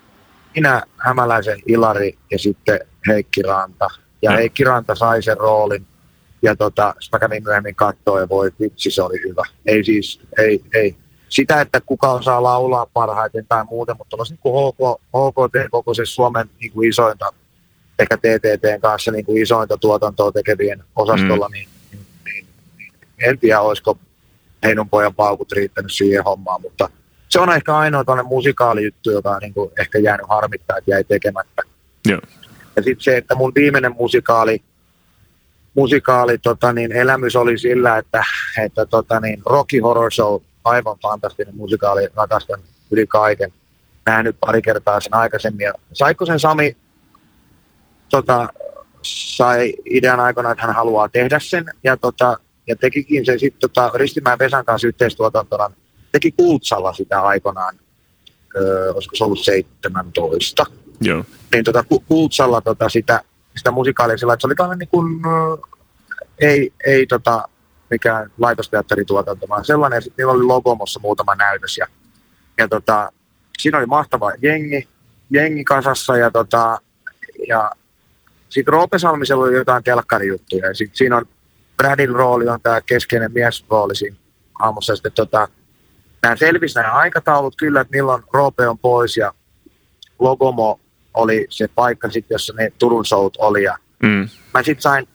[0.55, 3.87] minä, Hämäläisen Ilari ja sitten Heikki Ranta.
[4.21, 5.85] Ja Heikki Ranta sai sen roolin
[6.41, 9.43] ja tota, mä kävin myöhemmin katsoa ja voi vitsi, se oli hyvä.
[9.65, 10.95] Ei siis, ei, ei.
[11.29, 16.05] Sitä, että kuka osaa laulaa parhaiten tai muuten, mutta olisi niin HK, HKT koko se
[16.05, 17.33] Suomen niin kuin isointa,
[17.99, 21.53] ehkä TTTn kanssa niin kuin isointa tuotantoa tekevien osastolla, mm.
[21.53, 22.45] niin, niin, niin,
[22.77, 23.97] niin, en tiedä, olisiko
[24.63, 26.89] Heinon pojan paukut riittänyt siihen hommaan, mutta
[27.29, 31.03] se on ehkä ainoa tällainen musikaalijuttu, joka on niin kuin ehkä jäänyt harmittaa, että jäi
[31.03, 31.61] tekemättä.
[32.09, 32.21] Yeah.
[32.75, 34.63] Ja sitten se, että mun viimeinen musikaali,
[35.75, 38.23] musikaali tota niin, elämys oli sillä, että,
[38.63, 42.59] että tota niin, Rocky Horror Show, aivan fantastinen musikaali, rakastan
[42.91, 43.53] yli kaiken.
[44.05, 45.63] Nähnyt pari kertaa sen aikaisemmin.
[45.63, 46.77] Ja saiko sen Sami
[48.09, 48.49] tota,
[49.01, 52.37] sai idean aikana, että hän haluaa tehdä sen, ja, tota,
[52.67, 55.71] ja tekikin sen sitten tota, Ristimäen Vesan kanssa yhteistuotantona,
[56.11, 57.79] teki Kultsalla sitä aikanaan,
[58.55, 60.65] öö, olisiko se ollut 17.
[61.01, 61.25] Joo.
[61.53, 63.23] Niin tota, Kultsalla tota, sitä
[63.57, 65.21] sitä musikaalia sillä, että se oli tällainen niin kuin,
[66.39, 67.47] ei, ei tota,
[67.89, 71.87] mikään laitosteatterituotanto, vaan sellainen, että niillä oli Logomossa muutama näytös ja,
[72.57, 73.11] ja tota,
[73.59, 74.87] siinä oli mahtava jengi,
[75.29, 76.79] jengi kasassa ja, tota,
[77.47, 77.71] ja
[78.49, 81.25] sitten Roope Salmisella oli jotain telkkarijuttuja ja sitten siinä on
[81.81, 84.15] Bradin rooli on tämä keskeinen miesrooli siinä
[84.59, 84.95] aamussa.
[84.95, 85.47] Sitten tota,
[86.23, 89.33] nämä selvisi nämä aikataulut kyllä, että milloin Roope on pois ja
[90.19, 90.79] Logomo
[91.13, 93.63] oli se paikka, sit, jossa ne Turun showt oli.
[93.63, 94.29] Ja mm.
[94.53, 95.07] Mä sit sain,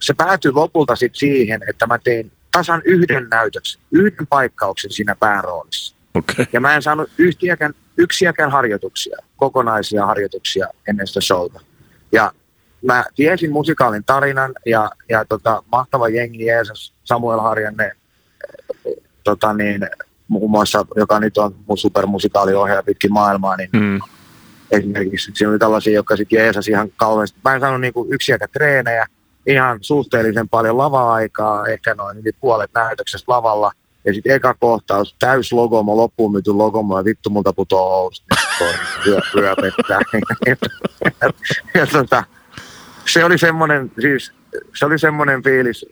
[0.00, 5.96] se päätyi lopulta sit siihen, että mä tein tasan yhden näytöksen, yhden paikkauksen siinä pääroolissa.
[6.14, 6.46] Okay.
[6.52, 11.60] Ja mä en saanut yhtiäkään, yksiäkään harjoituksia, kokonaisia harjoituksia ennen sitä showta.
[12.12, 12.32] Ja
[12.86, 17.92] mä tiesin musikaalin tarinan ja, ja tota, mahtava jengi Jeesus, Samuel Harjanne,
[19.24, 19.88] tota niin,
[20.28, 24.00] muun muassa, joka nyt on mun supermusikaaliohjaaja pitkin maailmaa, niin mm
[24.70, 25.32] esimerkiksi.
[25.34, 27.38] Siinä oli tällaisia, jotka sitten jeesasi ihan kauheasti.
[27.44, 29.06] Mä en saanut niinku yksiäkään treenejä,
[29.46, 33.72] ihan suhteellisen paljon lava-aikaa, ehkä noin yli puolet näytöksestä lavalla.
[34.04, 38.34] Ja sitten eka kohtaus, täys logomo, loppuun myyty logomo, ja vittu multa putoo housusta,
[39.04, 40.00] niin ryöpettää.
[41.74, 42.24] ja tota,
[43.06, 44.32] se oli semmoinen, siis
[44.74, 45.86] se oli semmoinen fiilis,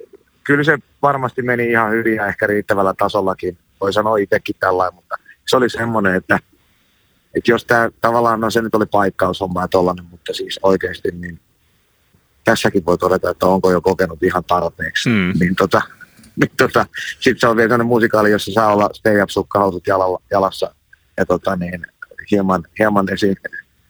[0.45, 5.17] kyllä se varmasti meni ihan hyvin ja ehkä riittävällä tasollakin, voi sanoa itsekin tällainen, mutta
[5.49, 6.39] se oli semmoinen, että
[7.35, 11.41] että jos tämä tavallaan, no se nyt oli paikkaushomma ja tollainen, mutta siis oikeasti niin
[12.45, 15.09] tässäkin voi todeta, että onko jo kokenut ihan tarpeeksi.
[15.09, 15.33] Mm.
[15.41, 15.83] Niin tota,
[16.37, 16.87] niin tota,
[17.21, 20.75] sitten se on vielä sellainen musikaali, jossa saa olla stay up sukkahousut jalalla, jalassa
[21.17, 21.87] ja tota niin,
[22.31, 23.37] hieman, hieman esiin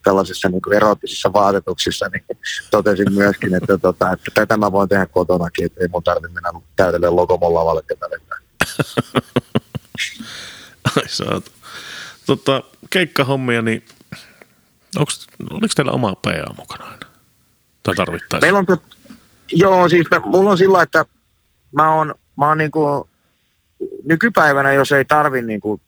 [0.03, 2.23] tällaisissa niin kuin erottisissa vaatetuksissa, niin
[2.71, 6.51] totesin myöskin, että, tota, että tätä mä voin tehdä kotonakin, että ei mun tarvitse mennä
[6.75, 7.83] täydelle logomon lavalle
[10.97, 11.51] Ai saat.
[12.25, 13.85] Tota, keikkahommia, niin
[14.97, 17.07] onks, oliko teillä oma PA mukana aina?
[17.83, 18.45] Tai tarvittaisiin?
[18.45, 18.83] Meillä on, tot,
[19.51, 21.05] joo, siis me, mulla on sillä, että
[21.71, 23.09] mä oon, mä oon niinku,
[24.03, 25.81] nykypäivänä, jos ei tarvi niinku,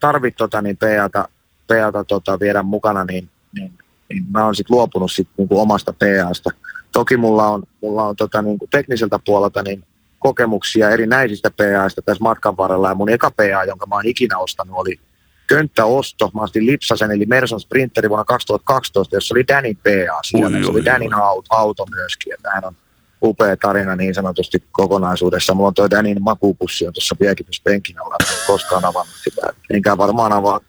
[0.00, 1.28] tarvi tota, niin PAta,
[1.68, 3.72] PAta tota, viedä mukana, niin, niin,
[4.08, 6.50] niin mä oon sitten luopunut sit, niinku, omasta PAsta.
[6.92, 9.84] Toki mulla on, mulla on tota, niinku, tekniseltä puolelta niin
[10.18, 12.88] kokemuksia erinäisistä PAista tässä matkan varrella.
[12.88, 15.00] Ja mun eka PA, jonka mä oon ikinä ostanut, oli
[15.46, 16.30] könttäosto.
[16.34, 20.62] Mä ostin Lipsasen eli Merson Sprinteri vuonna 2012, jossa oli Danin PA siellä.
[20.62, 22.34] Se oli Danin auto, auto myöskin.
[22.34, 22.76] Että hän on
[23.22, 25.54] upea tarina niin sanotusti kokonaisuudessa.
[25.54, 28.16] Mulla on toi Danin makupussi on tuossa piekityspenkin alla.
[28.20, 29.52] En koskaan avannut sitä.
[29.70, 30.60] Enkä varmaan avaa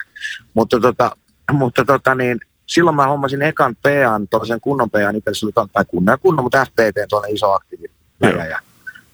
[0.53, 1.11] Mutta, tota,
[1.51, 5.85] mutta tota, niin, silloin mä hommasin ekan PAn, tuollaisen kunnon PAn, itse se oli tai
[5.85, 7.91] kunnon ja kunnon, mutta FPT, tuonne iso aktiivi.
[8.21, 8.59] Ja,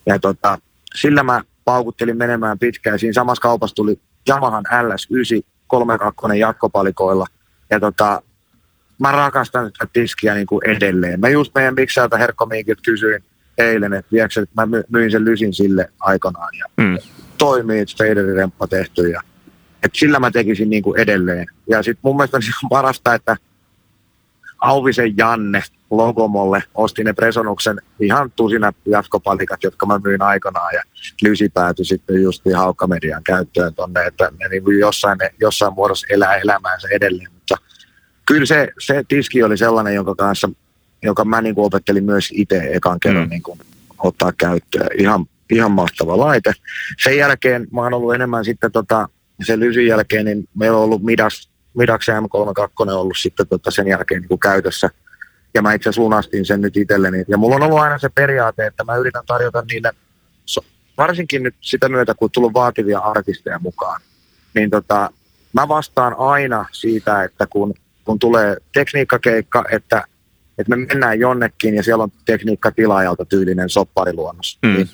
[0.06, 0.58] ja tota,
[0.96, 3.00] sillä mä paukuttelin menemään pitkään.
[3.00, 4.00] Siinä samassa kaupassa tuli
[4.30, 7.26] Yamahan LS9 32 jatkopalikoilla.
[7.70, 8.22] Ja tota,
[9.00, 11.20] mä rakastan sitä tiskiä niin kuin edelleen.
[11.20, 13.24] Mä just meidän miksäältä Herkko Miikiltä kysyin
[13.58, 16.50] eilen, että viekö, että mä myin sen lysin sille aikanaan.
[16.60, 16.98] Ja mm.
[17.38, 19.08] toimii, että Faderin remppa tehty.
[19.08, 19.22] Ja,
[19.86, 21.48] että sillä mä tekisin niin kuin edelleen.
[21.70, 23.38] Ja sitten mun mielestä on parasta, että
[24.60, 30.84] Auvisen Janne Logomolle osti ne Presonuksen ihan tusina jatkopalikat, jotka mä myin aikanaan ja
[31.22, 36.88] Lysi päätyi sitten just Haukkamedian käyttöön tonne, että ne niin jossain, jossain muodossa elää elämäänsä
[36.92, 37.56] edelleen, mutta
[38.26, 40.50] kyllä se, se tiski oli sellainen, jonka kanssa,
[41.04, 43.30] joka mä niin kuin opettelin myös itse ekan kerran mm.
[43.30, 43.60] niin kuin
[43.98, 44.88] ottaa käyttöön.
[45.00, 46.54] Ihan, ihan mahtava laite.
[47.04, 49.10] Sen jälkeen mä oon ollut enemmän sitten tota,
[49.44, 54.22] sen Lysin jälkeen, niin meillä on ollut Midas Midax M32 ollut sitten tota sen jälkeen
[54.22, 54.90] niin kuin käytössä.
[55.54, 57.24] Ja mä itse asiassa lunastin sen nyt itselleni.
[57.28, 59.92] Ja mulla on ollut aina se periaate, että mä yritän tarjota niille,
[60.98, 64.02] varsinkin nyt sitä myötä, kun tullut vaativia artisteja mukaan,
[64.54, 65.10] niin tota,
[65.54, 67.74] mä vastaan aina siitä, että kun,
[68.06, 70.04] kun tulee tekniikkakeikka, että,
[70.58, 74.74] että me mennään jonnekin ja siellä on tekniikka tilaajalta tyylinen soppariluonnos, mm.
[74.74, 74.90] niin,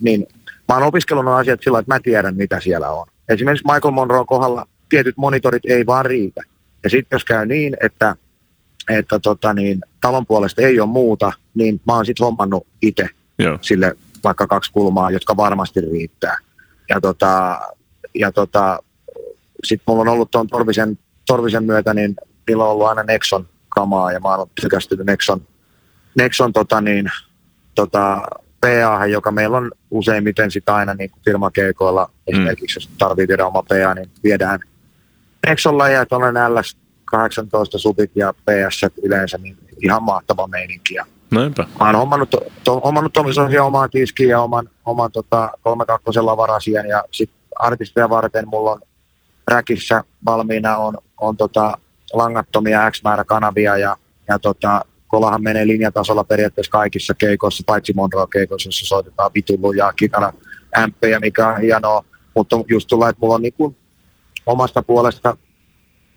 [0.00, 0.26] niin
[0.68, 3.06] mä oon opiskellut asiat sillä että mä tiedän, mitä siellä on.
[3.28, 6.42] Esimerkiksi Michael Monroe kohdalla tietyt monitorit ei vaan riitä.
[6.84, 8.16] Ja sitten jos käy niin, että,
[8.90, 13.08] että tota niin, talon puolesta ei ole muuta, niin mä oon sitten hommannut itse
[13.60, 16.38] sille vaikka kaksi kulmaa, jotka varmasti riittää.
[16.88, 17.60] Ja, tota,
[18.14, 18.78] ja tota,
[19.64, 22.16] sitten mulla on ollut tuon Torvisen, Torvisen myötä, niin
[22.48, 25.40] niillä on ollut aina Nexon kamaa ja mä oon tykästynyt Nexon,
[26.18, 27.10] Nexon tota niin,
[27.74, 28.22] tota,
[28.62, 32.22] PA, joka meillä on useimmiten sitä aina niin kuin firmakeikoilla, mm.
[32.26, 34.60] esimerkiksi jos tarvitsee viedä oma PA, niin viedään
[35.46, 40.94] Nexolla ja tuollainen LS18 subit ja PS yleensä, niin ihan mahtava meininki.
[40.94, 41.66] Ja Näinpä.
[41.80, 42.30] Mä oon hommannut,
[42.64, 43.16] to, hommannut
[43.62, 48.80] omaan tiskiin ja oman, oman tota, 32 varasien ja sitten artisteja varten mulla on
[49.48, 51.78] räkissä valmiina on, on tota,
[52.12, 53.96] langattomia X määrä kanavia ja,
[54.28, 60.32] ja tota, kolahan menee linjatasolla periaatteessa kaikissa keikoissa, paitsi Monroe-keikoissa, jossa soitetaan vitulluja, kitara,
[60.78, 62.04] ämppejä, mikä on hienoa.
[62.36, 63.76] Mutta just tulee, että mulla on niin kuin
[64.46, 65.36] omasta puolesta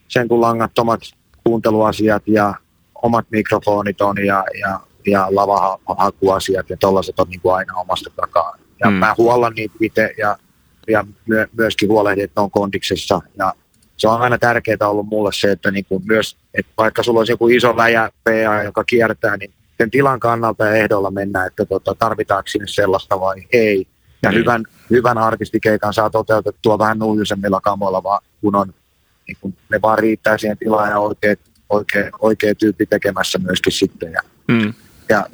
[0.07, 1.01] sen kun langattomat
[1.43, 2.53] kuunteluasiat ja
[3.03, 8.57] omat mikrofonit on ja, ja, ja lavahakuasiat ja tollaiset on niin kuin aina omasta takaa.
[8.79, 8.95] Ja mm.
[8.95, 10.37] mä huollan niitä itse ja,
[10.87, 13.21] ja myö, myöskin huolehdin, että ne on kondiksessa.
[13.37, 13.53] Ja
[13.97, 17.31] se on aina tärkeää ollut mulle se, että niin kuin myös, että vaikka sulla olisi
[17.31, 21.95] joku iso läjä PA, joka kiertää, niin sen tilan kannalta ja ehdolla mennä, että tota,
[21.99, 23.87] tarvitaanko sinne sellaista vai ei.
[24.23, 24.39] Ja niin.
[24.39, 28.73] hyvän, hyvän artistikeikan saa toteutettua vähän nuijusemmilla kamoilla, vaan kun on,
[29.27, 31.35] niin kun ne vaan riittää siihen tilaan ja oikea,
[31.69, 34.11] oikea, oikea tyyppi tekemässä myöskin sitten.
[34.11, 34.73] Ja, mm.
[35.09, 35.25] ja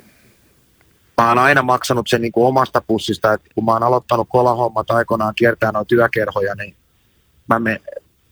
[1.18, 4.91] mä oon aina maksanut sen niin kuin omasta pussista, että kun mä oon aloittanut kolahommat
[4.91, 6.76] aikoinaan kiertää noita työkerhoja, niin
[7.49, 7.82] mä, me,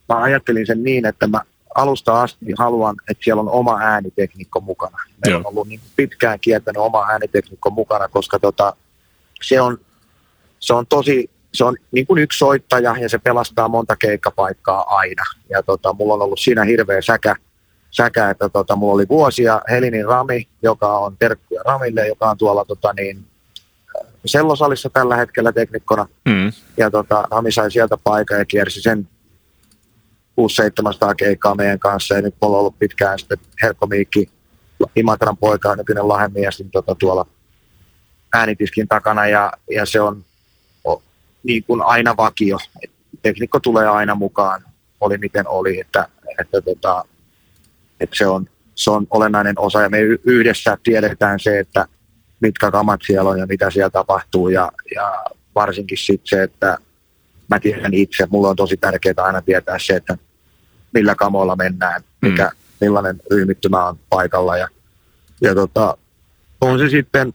[0.10, 1.42] mä ajattelin sen niin, että mä
[1.76, 4.98] alusta asti haluan, että siellä on oma äänitekniikko mukana.
[5.26, 8.74] Meillä on ollut niin pitkään kiertänyt oma äänitekniikko mukana, koska tota,
[9.42, 9.78] se on
[10.60, 15.24] se on tosi, se on niin kuin yksi soittaja ja se pelastaa monta keikkapaikkaa aina.
[15.50, 17.36] Ja tota, mulla on ollut siinä hirveä säkä,
[17.92, 22.66] säkä että tota, mulla oli vuosia Helinin Rami, joka on terkkuja Ramille, joka on tuolla
[22.66, 23.26] tota, niin,
[24.26, 26.08] sellosalissa tällä hetkellä teknikkona.
[26.26, 26.52] Mm.
[26.78, 29.08] Ja tota, Rami sai sieltä paikan ja kiersi sen
[30.40, 32.16] 600-700 keikkaa meidän kanssa.
[32.16, 34.30] Ja nyt mulla on ollut pitkään sitten Herkko Miikki,
[34.96, 37.26] Imatran poika, nykyinen lahemies, niin tota, tuolla
[38.34, 39.28] äänitiskin takana.
[39.28, 40.26] Ja, ja se on
[41.44, 42.58] niin kuin aina vakio.
[42.84, 44.64] Et teknikko tulee aina mukaan,
[45.02, 46.08] oli miten oli, että,
[46.40, 47.06] että, tota,
[48.00, 51.86] että se, on, se on olennainen osa ja me yhdessä tiedetään se, että
[52.40, 55.24] mitkä kamat siellä on ja mitä siellä tapahtuu ja, ja
[55.56, 56.78] varsinkin sitten se, että
[57.50, 60.18] mä tiedän itse, mulla on tosi tärkeää aina tietää se, että
[60.94, 62.58] millä kamoilla mennään, mikä, mm.
[62.82, 64.68] millainen ryhmittymä on paikalla ja,
[65.42, 65.98] ja tota,
[66.62, 67.34] on se sitten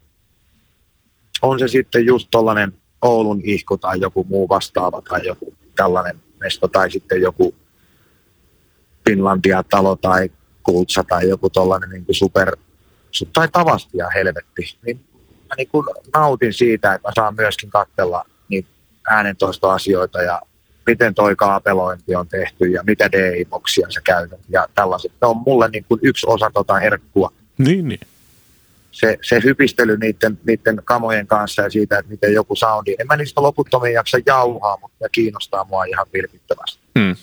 [1.43, 6.69] on se sitten just tollainen Oulun ihku tai joku muu vastaava tai joku tällainen mesto
[6.69, 7.55] tai sitten joku
[9.09, 10.31] Finlandia-talo tai
[10.63, 12.57] Kultsa tai joku tollainen niin kuin super,
[13.33, 15.01] tai tavastia helvetti, niin
[15.49, 18.69] mä niin kuin nautin siitä, että mä saan myöskin katsella niitä
[19.11, 20.43] äänentoistoasioita ja
[20.87, 25.13] miten toi kaapelointi on tehty ja mitä DI-boksia sä käytät ja tällaiset.
[25.21, 27.33] Se on mulle niin kuin yksi osa tota herkkua.
[27.59, 28.01] Niin, niin
[28.95, 32.97] se, se hypistely niiden, niiden kamojen kanssa ja siitä, että miten joku soundi.
[32.99, 36.79] En mä niistä loputtomiin jaksa jauhaa, mutta ne kiinnostaa mua ihan vilpittömästi.
[36.99, 37.17] Hmm.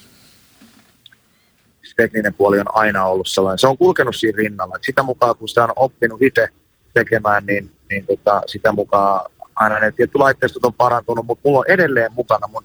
[1.96, 3.60] tekninen puoli on aina ollut sellainen.
[3.60, 4.76] Se on kulkenut siinä rinnalla.
[4.76, 6.48] Et sitä mukaan, kun sitä on oppinut itse
[6.94, 11.66] tekemään, niin, niin tota, sitä mukaan aina ne tietty laitteistot on parantunut, mutta mulla on
[11.68, 12.64] edelleen mukana mun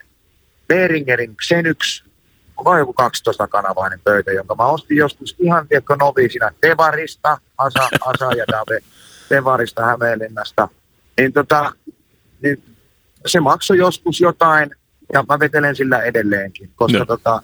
[0.68, 2.02] Behringerin Xenix,
[2.56, 8.44] on joku 12-kanavainen pöytä, jonka mä ostin joskus ihan, tiedätkö, noviisina Tevarista, Asa, Asa ja
[8.52, 8.80] Dave,
[9.28, 10.68] Tevarista Hämeenlinnasta.
[11.18, 11.72] Niin, tota,
[12.42, 12.62] niin
[13.26, 14.70] se maksoi joskus jotain,
[15.12, 17.04] ja mä vetelen sillä edelleenkin, koska no.
[17.04, 17.42] tota,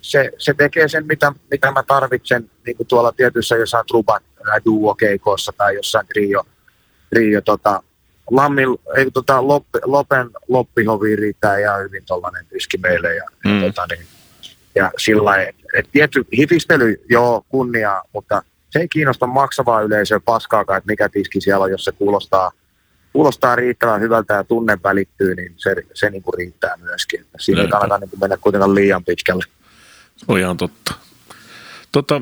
[0.00, 4.22] se, se tekee sen, mitä, mitä mä tarvitsen niin kuin tuolla tietyissä jossain trubat
[4.64, 6.44] duo-keikoissa tai jossain trio,
[7.10, 7.82] trio tota,
[8.30, 13.14] Lammin, ei, tota, Lop, Lopen loppihovi riittää ihan hyvin tuollainen diski meille.
[13.14, 13.60] Ja, mm.
[13.60, 14.06] tota, niin,
[14.74, 20.90] ja sillä että tietty hifistely, joo, kunniaa, mutta se ei kiinnosta maksavaa yleisöä paskaakaan, että
[20.92, 22.50] mikä tiski siellä on, jos se kuulostaa,
[23.12, 27.26] kuulostaa riittävän hyvältä ja tunne välittyy, niin se, se niin kuin riittää myöskin.
[27.38, 29.44] Siinä ei kannata niin kuin mennä kuitenkaan liian pitkälle.
[30.28, 30.94] On ihan totta.
[31.92, 32.20] Tota,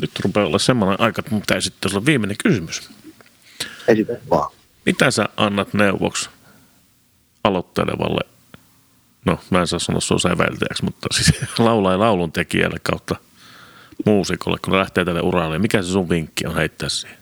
[0.00, 2.90] nyt rupeaa olla semmoinen aika, että pitää sitten olla viimeinen kysymys.
[3.88, 4.57] Esitä vaan.
[4.88, 6.30] Mitä sä annat neuvoksi
[7.44, 8.20] aloittelevalle,
[9.24, 13.16] no mä en saa sanoa se on säveltäjäksi, mutta siis laulaa ja laulun tekijälle kautta
[14.04, 15.58] muusikolle, kun lähtee tälle uralle.
[15.58, 17.18] Mikä se sun vinkki on heittää siihen?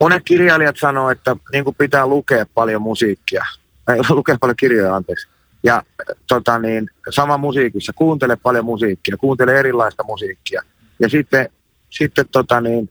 [0.00, 3.44] Monet kirjailijat sanoo, että niin kuin pitää lukea paljon musiikkia.
[3.94, 5.28] Ei, lukea paljon kirjoja, anteeksi.
[5.62, 5.82] Ja
[6.28, 10.62] tota niin, sama musiikissa, kuuntele paljon musiikkia, kuuntele erilaista musiikkia.
[10.98, 11.48] Ja sitten,
[11.90, 12.90] sitten tota niin,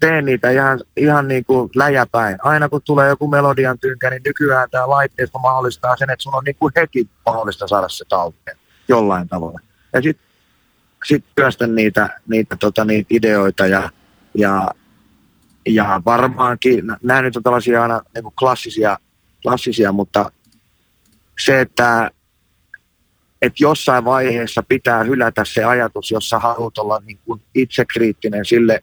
[0.00, 2.36] tee niitä ihan, ihan niin kuin läjäpäin.
[2.42, 6.44] Aina kun tulee joku melodian tynkä, niin nykyään tämä laitteisto mahdollistaa sen, että sun on
[6.44, 8.56] niin kuin heti mahdollista saada se talteen
[8.88, 9.60] jollain tavalla.
[9.92, 10.26] Ja sitten
[11.04, 13.90] sit työstä niitä, niitä, tota, niitä ideoita ja,
[14.34, 14.70] ja,
[15.66, 18.98] ja varmaankin, nämä nyt on tällaisia aina niin kuin klassisia,
[19.42, 20.32] klassisia, mutta
[21.44, 22.10] se, että,
[23.42, 28.82] että jossain vaiheessa pitää hylätä se ajatus, jossa haluat olla niin kuin itsekriittinen sille,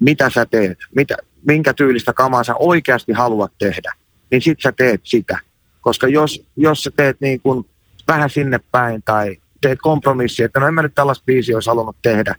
[0.00, 1.16] mitä sä teet, mitä,
[1.46, 3.92] minkä tyylistä kamaa sä oikeasti haluat tehdä,
[4.30, 5.38] niin sit sä teet sitä.
[5.80, 7.66] Koska jos, jos sä teet niin kuin
[8.08, 11.96] vähän sinne päin tai teet kompromissi, että no en mä nyt tällaista biisiä olisi halunnut
[12.02, 12.34] tehdä,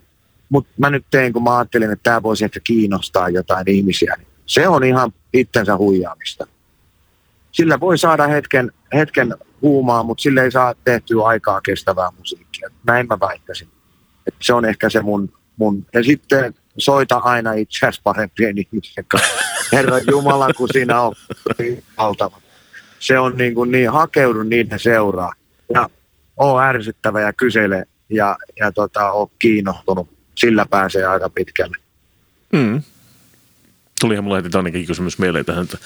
[0.48, 4.28] mutta mä nyt tein, kun mä ajattelin, että tämä voisi ehkä kiinnostaa jotain ihmisiä, niin
[4.46, 6.46] se on ihan itsensä huijaamista.
[7.52, 12.68] Sillä voi saada hetken, hetken huumaa, mutta sille ei saa tehtyä aikaa kestävää musiikkia.
[12.86, 13.68] Näin mä väittäisin.
[14.26, 15.86] että se on ehkä se mun, mun.
[15.94, 19.34] Ja sitten soita aina itse asiassa parempien ihmisten kanssa.
[19.72, 21.14] Herra Jumala, kun siinä on
[21.96, 22.40] valtava.
[22.98, 25.32] Se on niin, kuin niin hakeudu niiden seuraa.
[25.74, 25.90] Ja
[26.36, 30.08] oo ärsyttävä ja kysele ja, ja tota, oo kiinnostunut.
[30.34, 31.76] Sillä pääsee aika pitkälle.
[32.52, 32.82] Mm.
[34.00, 35.78] Tulihan mulle heti toinenkin kysymys mieleen tähän, että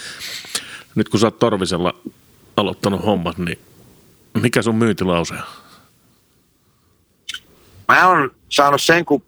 [0.95, 1.95] nyt kun sä oot Torvisella
[2.57, 3.59] aloittanut hommat, niin
[4.40, 5.43] mikä sun myyntilause on?
[7.88, 9.22] Mä oon saanut sen, kun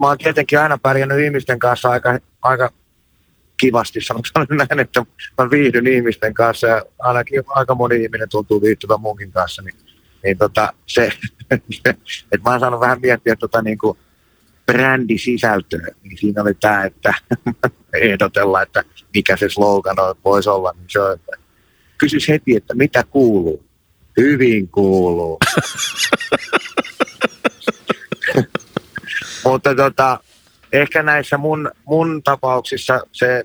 [0.00, 2.70] mä oon tietenkin aina pärjännyt ihmisten kanssa aika, aika
[3.56, 5.06] kivasti, sanonko näin, että
[5.38, 9.74] mä viihdyn ihmisten kanssa ja ainakin aika moni ihminen tuntuu viihtyvän munkin kanssa, niin,
[10.24, 11.12] niin tota, se,
[11.84, 13.98] että mä oon saanut vähän miettiä tota niin kuin
[14.66, 17.14] brändisisältöä, niin siinä oli tämä, että
[18.02, 18.84] ehdotella, että
[19.14, 21.18] mikä se slogan voisi olla, niin se on,
[21.98, 23.64] kysys heti, että mitä kuuluu.
[24.16, 25.38] Hyvin kuuluu.
[29.46, 30.20] Mutta tota,
[30.72, 33.44] ehkä näissä mun, mun tapauksissa se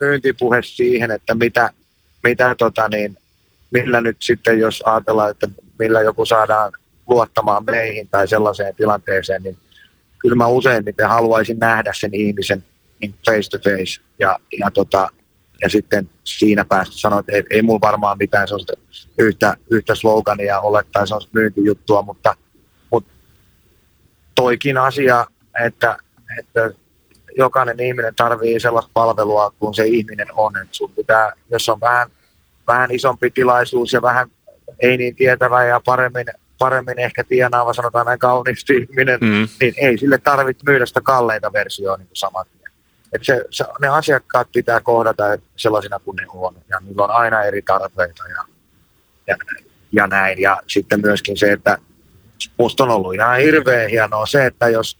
[0.00, 1.70] myyntipuhe siihen, että mitä,
[2.22, 3.18] mitä tota niin,
[3.70, 5.48] millä nyt sitten, jos ajatellaan, että
[5.78, 6.72] millä joku saadaan
[7.06, 9.56] luottamaan meihin tai sellaiseen tilanteeseen, niin
[10.18, 12.64] kyllä mä useimmiten haluaisin nähdä sen ihmisen
[13.00, 15.08] niin face to face ja, ja, tota,
[15.62, 18.72] ja sitten siinä päästä sanoa, että ei, ei mulla varmaan mitään sellaista
[19.18, 22.36] yhtä, yhtä slogania ole tai sellaista myyntijuttua, mutta
[24.34, 25.26] toikin asia,
[25.64, 25.98] että,
[26.38, 26.70] että
[27.36, 30.56] jokainen ihminen tarvii sellaista palvelua, kun se ihminen on.
[30.56, 32.08] Että sun pitää, jos on vähän,
[32.66, 34.30] vähän isompi tilaisuus ja vähän
[34.80, 36.26] ei niin tietävä ja paremmin,
[36.58, 39.48] paremmin ehkä tienaava, sanotaan näin kauniisti ihminen, mm.
[39.60, 42.48] niin ei sille tarvitse myydä sitä kalleita versioa niin samat.
[43.12, 45.24] Että se, se, ne asiakkaat pitää kohdata
[45.56, 48.44] sellaisina kuin ne on, ja niillä on aina eri tarpeita ja,
[49.26, 49.36] ja,
[49.92, 50.40] ja näin.
[50.40, 51.78] Ja sitten myöskin se, että
[52.58, 54.98] musta on ollut ihan hirveän hienoa se, että jos,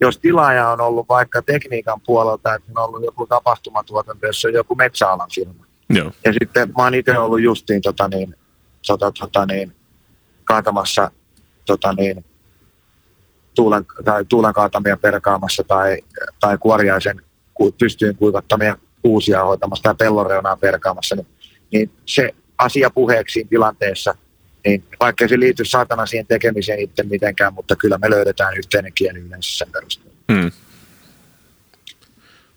[0.00, 4.74] jos tilaaja on ollut vaikka tekniikan puolelta, että on ollut joku tapahtumatuotanto, jossa on joku
[4.74, 5.66] metsäalan firma.
[5.90, 6.12] Joo.
[6.24, 8.34] Ja sitten mä oon itse ollut justiin tota niin,
[8.86, 9.72] tota, tota niin,
[10.44, 11.10] kaatamassa
[11.66, 12.24] tota niin,
[13.54, 15.98] tuulen, tai tuulen kaatamia perkaamassa tai,
[16.40, 17.20] tai kuoriaisen
[17.78, 21.26] pystyyn kuivattamia kuusia hoitamassa tai pellonreunaa perkaamassa, niin,
[21.72, 24.14] niin se asia puheeksi tilanteessa–
[24.66, 29.18] niin vaikka se liity saatana siihen tekemiseen itse mitenkään, mutta kyllä me löydetään yhteinen kieli
[29.18, 30.16] yleensä sen perusteella.
[30.32, 30.52] Hmm.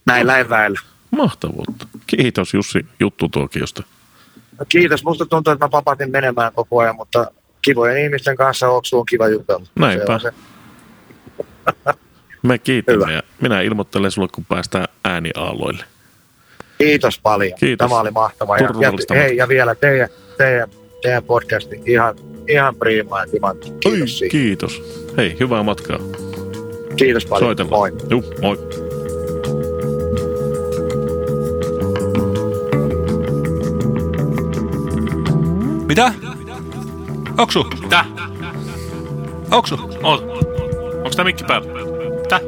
[0.06, 0.80] Näillä eväillä.
[1.12, 1.88] Mahtavuutta.
[2.08, 3.84] Kiitos Jussi juttutuokiosta.
[4.60, 7.32] No kiitos, musta tuntuu, että mä papatin menemään koko ajan, mutta
[7.62, 9.66] kivojen ihmisten kanssa Oksu on kiva jutella.
[9.80, 10.20] Näinpä.
[10.20, 11.94] Se se.
[12.44, 13.12] Me kiitämme Hyvä.
[13.12, 15.84] ja minä ilmoittelen sulle, kun päästään ääniaalloille.
[16.78, 17.60] Kiitos paljon.
[17.60, 17.90] Kiitos.
[17.90, 18.58] Tämä oli mahtavaa.
[18.58, 20.70] Ja, ja, hei, ja vielä teidän, teidän,
[21.02, 22.16] teidän podcasti ihan,
[22.48, 23.72] ihan priimaa ja timantti.
[23.80, 24.32] Kiitos siitä.
[24.32, 24.84] Kiitos.
[25.18, 26.00] Hei, hyvää matkaa.
[26.96, 27.48] Kiitos paljon.
[27.48, 27.80] Soitellaan.
[27.80, 27.92] Moi.
[28.10, 28.58] Juu, moi.
[35.88, 36.14] Mitä?
[37.38, 37.64] Oksu?
[37.90, 38.06] Tää?
[39.52, 39.80] Oksu?
[40.04, 40.24] Oot.
[41.04, 41.68] Onks tää mikki päällä?
[42.30, 42.40] Tää?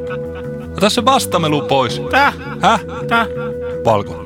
[0.76, 2.02] Ota se vastamelu pois.
[2.10, 2.32] Tää?
[2.60, 2.84] Häh?
[3.08, 3.26] Tää?
[3.84, 4.22] Valko.